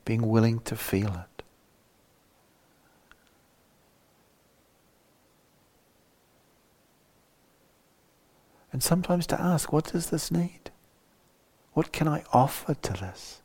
[0.04, 1.44] being willing to feel it.
[8.72, 10.70] And sometimes to ask, what does this need?
[11.74, 13.42] What can I offer to this?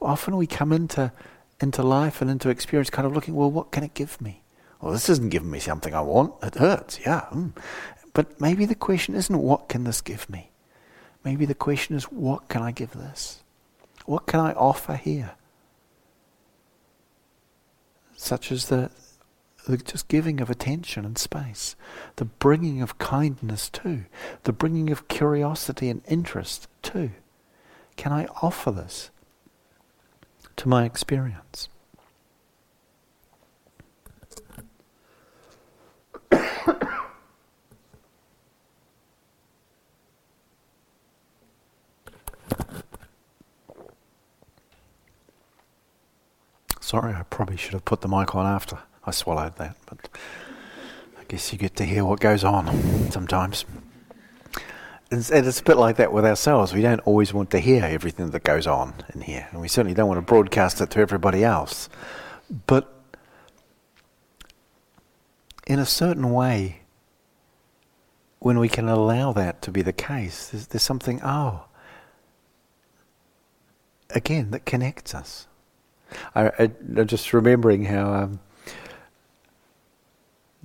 [0.00, 1.12] Often we come into,
[1.60, 4.42] into life and into experience kind of looking, well, what can it give me?
[4.80, 6.34] Well, this isn't giving me something I want.
[6.42, 7.26] It hurts, yeah.
[7.32, 7.52] Mm.
[8.12, 10.51] But maybe the question isn't what can this give me?
[11.24, 13.42] Maybe the question is what can I give this?
[14.06, 15.32] What can I offer here?
[18.16, 18.90] Such as the,
[19.66, 21.76] the just giving of attention and space,
[22.16, 24.04] the bringing of kindness too,
[24.44, 27.10] the bringing of curiosity and interest too.
[27.96, 29.10] Can I offer this
[30.56, 31.68] to my experience?
[46.92, 50.10] Sorry, I probably should have put the mic on after I swallowed that, but
[51.18, 53.64] I guess you get to hear what goes on sometimes.
[55.10, 56.74] It's, and it's a bit like that with ourselves.
[56.74, 59.94] We don't always want to hear everything that goes on in here, and we certainly
[59.94, 61.88] don't want to broadcast it to everybody else.
[62.66, 62.92] But
[65.66, 66.82] in a certain way,
[68.38, 71.64] when we can allow that to be the case, there's, there's something, oh,
[74.10, 75.46] again, that connects us.
[76.34, 78.40] I, am just remembering how um,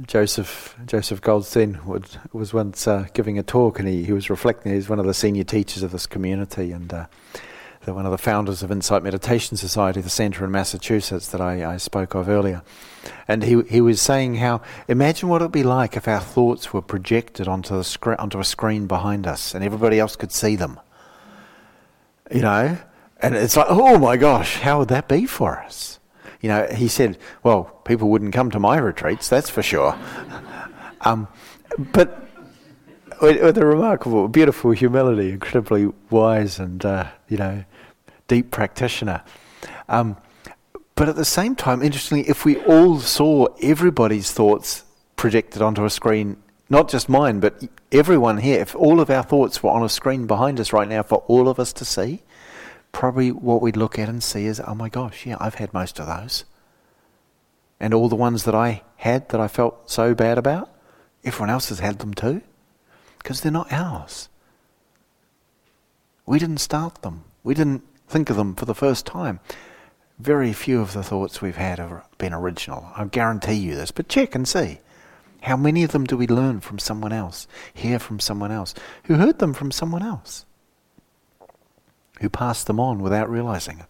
[0.06, 4.74] Joseph Joseph Goldstein would, was once uh, giving a talk, and he, he was reflecting.
[4.74, 7.06] He's one of the senior teachers of this community, and uh,
[7.93, 11.78] one of the founders of Insight Meditation Society, the centre in Massachusetts that I, I
[11.78, 12.62] spoke of earlier.
[13.28, 16.74] And he, he was saying how, imagine what it would be like if our thoughts
[16.74, 20.56] were projected onto, the scre- onto a screen behind us and everybody else could see
[20.56, 20.80] them.
[22.32, 22.78] You know?
[23.20, 25.99] And it's like, oh my gosh, how would that be for us?
[26.41, 29.97] You know, he said, well, people wouldn't come to my retreats, that's for sure.
[31.01, 31.28] um,
[31.78, 32.28] but
[33.22, 37.63] with a remarkable, beautiful humility, incredibly wise and, uh, you know,
[38.28, 39.24] deep practitioner.
[39.89, 40.18] Um,
[40.95, 44.84] but at the same time, interestingly, if we all saw everybody's thoughts
[45.15, 46.38] projected onto a screen,
[46.70, 50.28] not just mine, but everyone here, if all of our thoughts were on a screen
[50.28, 52.22] behind us right now for all of us to see,
[52.98, 56.00] probably what we'd look at and see is, oh my gosh, yeah, I've had most
[56.00, 56.45] of those.
[57.80, 60.74] And all the ones that I had that I felt so bad about,
[61.24, 62.41] everyone else has had them too.
[63.20, 64.30] Because they're not ours.
[66.26, 67.26] We didn't start them.
[67.43, 69.41] We didn't think of them for the first time.
[70.18, 72.89] Very few of the thoughts we've had have been original.
[72.95, 73.91] I guarantee you this.
[73.91, 74.80] But check and see.
[75.43, 78.74] How many of them do we learn from someone else, hear from someone else,
[79.04, 80.47] who heard them from someone else,
[82.20, 83.86] who pass them on without realizing it?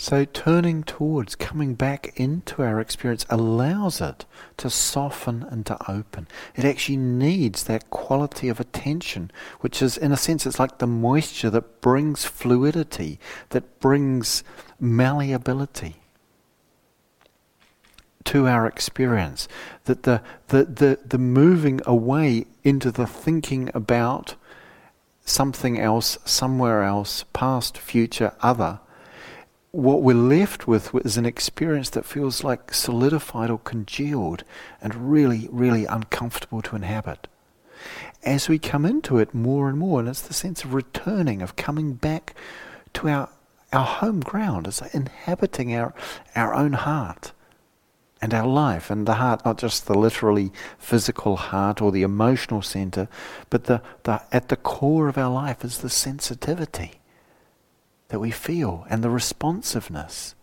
[0.00, 4.26] So, turning towards, coming back into our experience allows it
[4.58, 6.28] to soften and to open.
[6.54, 10.86] It actually needs that quality of attention, which is, in a sense, it's like the
[10.86, 13.18] moisture that brings fluidity,
[13.48, 14.44] that brings
[14.78, 15.96] malleability
[18.28, 19.48] to our experience.
[19.84, 24.34] That the, the, the, the moving away into the thinking about
[25.24, 28.80] something else, somewhere else, past, future, other
[29.70, 34.42] what we're left with is an experience that feels like solidified or congealed
[34.80, 37.28] and really, really uncomfortable to inhabit.
[38.24, 41.56] As we come into it more and more, and it's the sense of returning, of
[41.56, 42.34] coming back
[42.94, 43.28] to our,
[43.72, 45.94] our home ground, like inhabiting our,
[46.34, 47.32] our own heart
[48.20, 48.90] and our life.
[48.90, 53.08] And the heart, not just the literally physical heart or the emotional center,
[53.50, 57.00] but the, the, at the core of our life is the sensitivity
[58.08, 60.34] that we feel and the responsiveness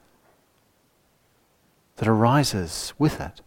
[1.98, 3.42] that arises with it.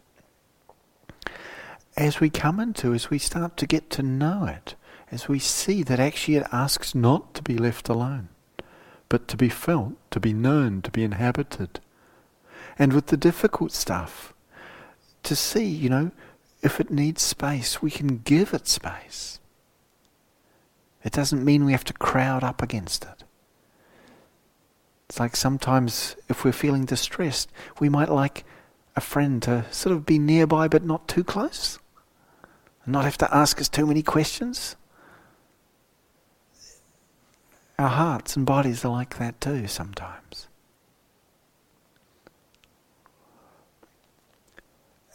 [1.97, 4.75] As we come into, as we start to get to know it,
[5.11, 8.29] as we see that actually it asks not to be left alone,
[9.09, 11.79] but to be felt, to be known, to be inhabited.
[12.79, 14.33] And with the difficult stuff,
[15.23, 16.11] to see, you know,
[16.61, 19.39] if it needs space, we can give it space.
[21.03, 23.23] It doesn't mean we have to crowd up against it.
[25.07, 28.45] It's like sometimes if we're feeling distressed, we might like
[28.95, 31.79] a friend to sort of be nearby but not too close,
[32.83, 34.75] and not have to ask us too many questions.
[37.77, 40.48] Our hearts and bodies are like that too sometimes.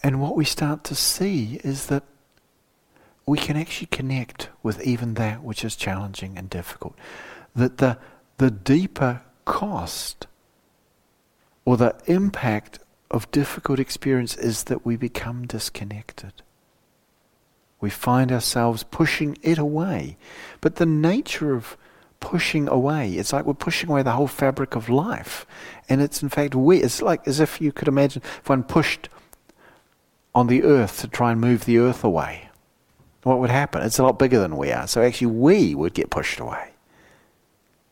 [0.05, 2.03] And what we start to see is that
[3.25, 6.95] we can actually connect with even that which is challenging and difficult.
[7.57, 7.97] That the,
[8.37, 10.27] the deeper cost
[11.65, 12.81] or the impact
[13.11, 16.35] of difficult experience is that we become disconnected.
[17.81, 20.19] We find ourselves pushing it away.
[20.61, 21.79] But the nature of
[22.21, 25.47] pushing away, it's like we're pushing away the whole fabric of life.
[25.89, 26.83] And it's in fact we.
[26.83, 29.09] It's like as if you could imagine if one pushed
[30.35, 32.49] on the earth to try and move the earth away.
[33.23, 33.83] What would happen?
[33.83, 34.87] It's a lot bigger than we are.
[34.87, 36.73] So actually we would get pushed away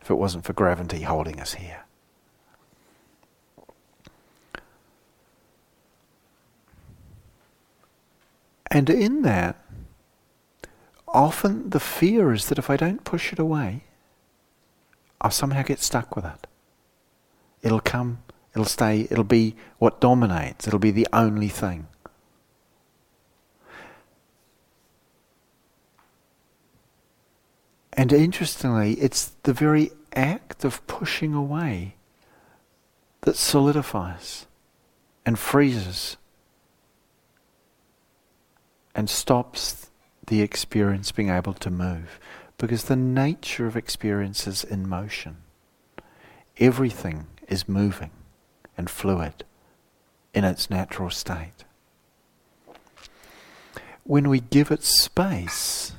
[0.01, 1.85] if it wasn't for gravity holding us here.
[8.71, 9.63] And in that,
[11.07, 13.85] often the fear is that if I don't push it away,
[15.21, 16.47] I'll somehow get stuck with it.
[17.63, 18.23] It'll come,
[18.55, 21.87] it'll stay, it'll be what dominates, it'll be the only thing.
[27.93, 31.97] And interestingly, it's the very act of pushing away
[33.23, 34.47] that solidifies
[35.25, 36.17] and freezes
[38.95, 39.91] and stops
[40.27, 42.19] the experience being able to move.
[42.59, 45.39] Because the nature of experience is in motion.
[46.59, 48.11] Everything is moving.
[48.77, 49.45] and fluid
[50.35, 51.65] in its natural state.
[54.05, 55.93] When we give it space,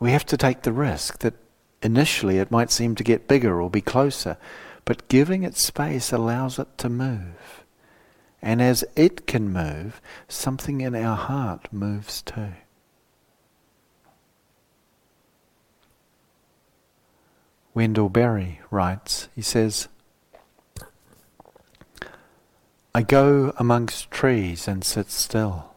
[0.00, 1.34] we have to take the risk that
[1.82, 4.36] initially it might seem to get bigger or be closer,
[4.84, 7.64] but giving it space allows it to move.
[8.40, 12.52] And as it can move, something in our heart moves too.
[17.74, 19.88] Wendell Berry writes, he says,
[22.94, 25.67] I go amongst trees and sit still.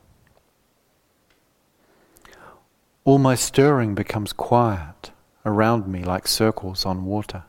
[3.04, 5.12] All my stirring becomes quiet
[5.43, 7.43] around me like circles on water.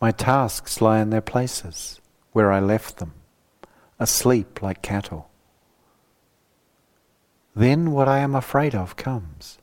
[0.00, 2.00] My tasks lie in their places
[2.32, 3.12] where I left them,
[3.98, 5.28] asleep like cattle.
[7.54, 9.58] Then what I am afraid of comes.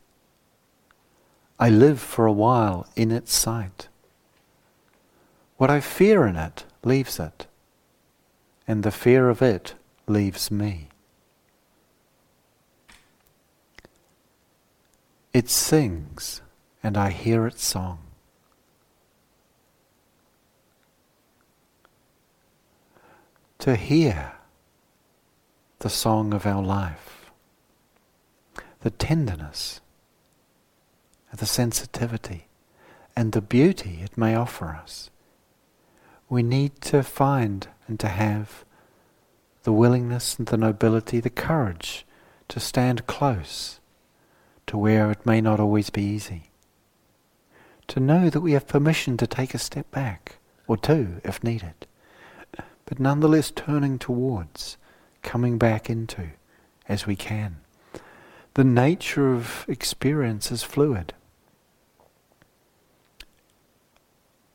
[1.60, 3.88] I live for a while in its sight.
[5.58, 7.48] What I fear in it leaves it,
[8.68, 9.74] and the fear of it
[10.08, 10.91] leaves me.
[15.34, 16.42] It sings,
[16.84, 18.00] and I hear its song.
[23.60, 24.34] To hear
[25.80, 27.32] the song of our life,
[28.82, 29.82] the tenderness,
[31.36, 32.48] the sensitivity
[33.16, 35.10] and the beauty it may offer us.
[36.30, 38.66] We need to find and to have
[39.64, 42.06] the willingness and the nobility, the courage
[42.48, 43.81] to stand close
[44.72, 46.44] to where it may not always be easy.
[47.88, 51.86] To know that we have permission to take a step back, or two if needed,
[52.86, 54.78] but nonetheless turning towards,
[55.24, 56.30] coming back into
[56.88, 57.58] as we can.
[58.54, 61.14] The nature of experience is fluid.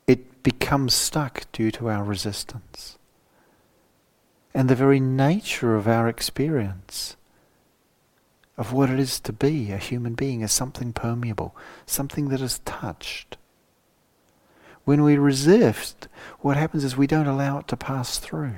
[0.07, 2.97] It becomes stuck due to our resistance.
[4.51, 7.17] And the very nature of our experience
[8.57, 11.55] of what it is to be a human being is something permeable,
[11.85, 13.37] something that is touched.
[14.83, 16.07] When we resist,
[16.39, 18.55] what happens is we don't allow it to pass through.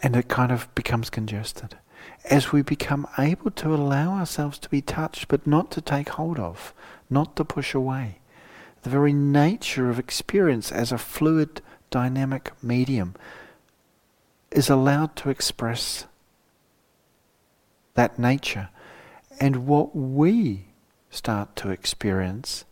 [0.00, 1.76] And it kind of becomes congested
[2.30, 6.38] as we become able to allow ourselves to be touched, but not to take hold
[6.38, 6.72] of,
[7.10, 8.20] not to push away.
[8.82, 11.60] The very nature of experience as a fluid,
[11.90, 13.14] dynamic medium
[14.58, 16.06] is allowed to express
[17.94, 18.70] that nature.
[19.40, 20.64] And what we
[21.10, 22.64] start to experience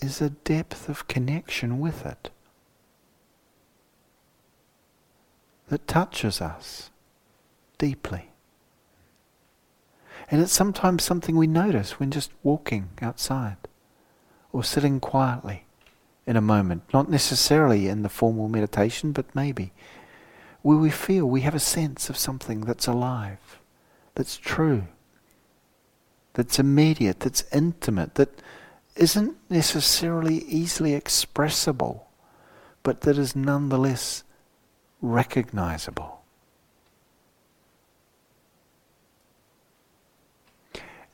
[0.00, 2.30] is a depth of connection with it
[5.68, 6.90] that touches us
[7.76, 8.30] deeply.
[10.30, 13.58] And it's sometimes something we notice when just walking outside
[14.50, 15.66] or sitting quietly
[16.26, 19.70] in a moment, not necessarily in the formal meditation, but maybe,
[20.64, 23.60] where we feel we have a sense of something that's alive,
[24.14, 24.84] that's true,
[26.32, 28.40] that's immediate, that's intimate, that
[28.96, 32.08] isn't necessarily easily expressible,
[32.82, 34.24] but that is nonetheless
[35.02, 36.22] recognizable.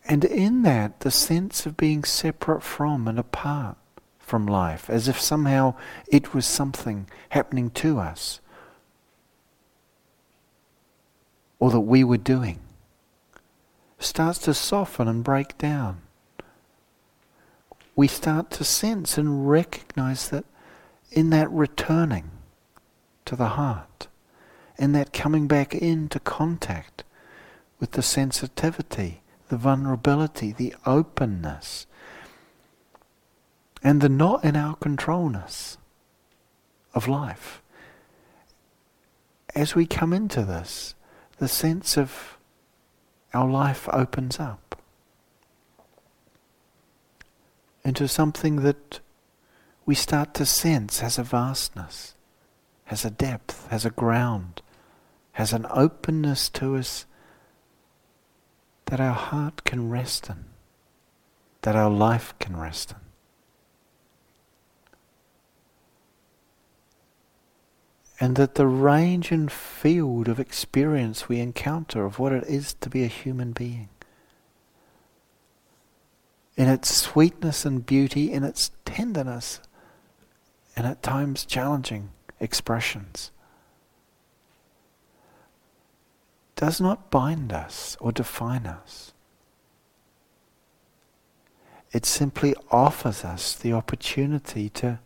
[0.05, 3.79] And in that, the sense of being separate from and apart
[4.21, 5.75] from life, as if somehow
[6.07, 8.41] it was something happening to us,
[11.61, 12.59] or that we were doing,
[14.01, 16.01] starts to soften and break down.
[17.95, 20.45] We start to sense and recognize that
[21.13, 22.31] in that returning
[23.27, 24.09] to the heart,
[24.77, 27.05] in that coming back into contact
[27.79, 31.87] with the sensitivity the vulnerability, the openness,
[33.83, 35.77] and the not in our controlness
[36.95, 37.61] of life.
[39.55, 40.95] As we come into this,
[41.41, 42.37] the sense of
[43.33, 44.83] our life opens up
[47.83, 49.01] into something that
[49.87, 52.15] we start to sense has a vastness,
[52.85, 54.61] has a depth, has a ground,
[55.33, 57.07] has an openness to us
[58.85, 60.45] that our heart can rest in,
[61.63, 63.10] that our life can rest in.
[68.23, 72.91] And that the range and field of experience we encounter of what it is to
[72.91, 73.89] be a human being,
[76.55, 79.61] in its sweetness and beauty, in its tenderness,
[80.77, 83.31] and at times challenging expressions,
[86.57, 89.15] does not bind us or define us.
[91.91, 94.99] It simply offers us the opportunity to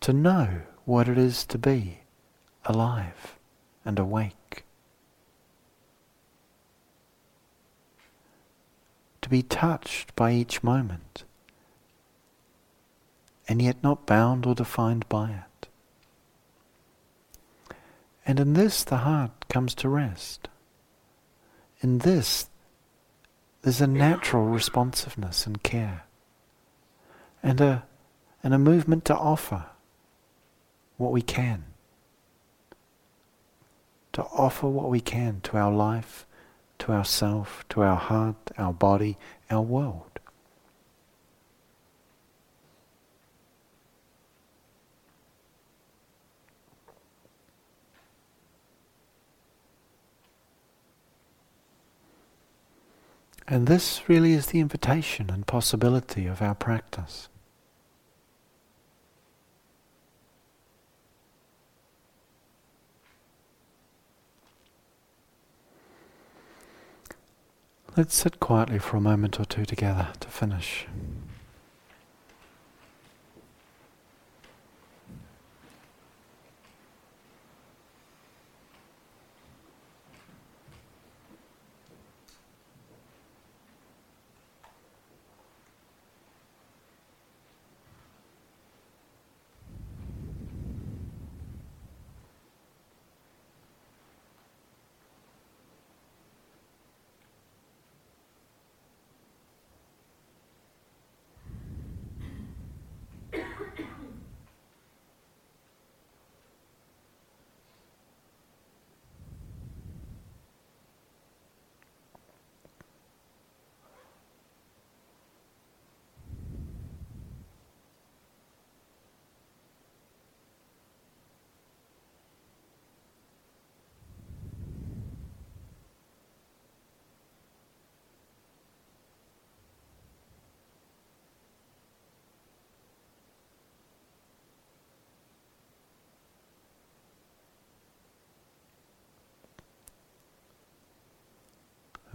[0.00, 1.98] to know what it is to be
[2.64, 3.36] alive
[3.84, 4.64] and awake.
[9.20, 11.24] To be touched by each moment
[13.46, 15.68] and yet not bound or defined by it.
[18.24, 20.48] And in this the heart comes to rest.
[21.82, 22.48] In this
[23.60, 26.04] there's a natural responsiveness and care
[27.42, 27.84] and a,
[28.42, 29.66] and a movement to offer
[30.98, 31.64] what we can.
[34.12, 36.26] To offer what we can to our life,
[36.80, 39.16] to ourself, to our heart, our body,
[39.48, 40.04] our world.
[53.50, 57.30] And this really is the invitation and possibility of our practice.
[67.98, 70.86] Let's sit quietly for a moment or two together to finish.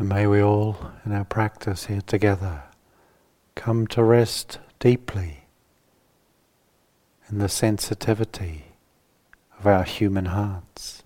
[0.04, 0.76] And may we all,
[1.06, 2.64] in our practice here together,
[3.56, 5.46] come to rest deeply
[7.30, 8.66] in the sensitivity
[9.58, 11.04] of our human hearts.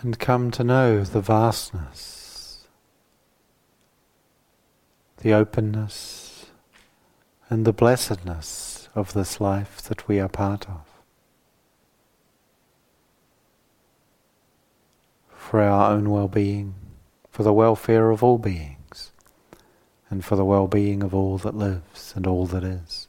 [0.00, 2.66] And come to know the vastness,
[5.18, 6.46] the openness,
[7.50, 10.93] and the blessedness of this life that we are part of.
[15.54, 16.74] For our own well being,
[17.30, 19.12] for the welfare of all beings,
[20.10, 23.06] and for the well being of all that lives and all that is.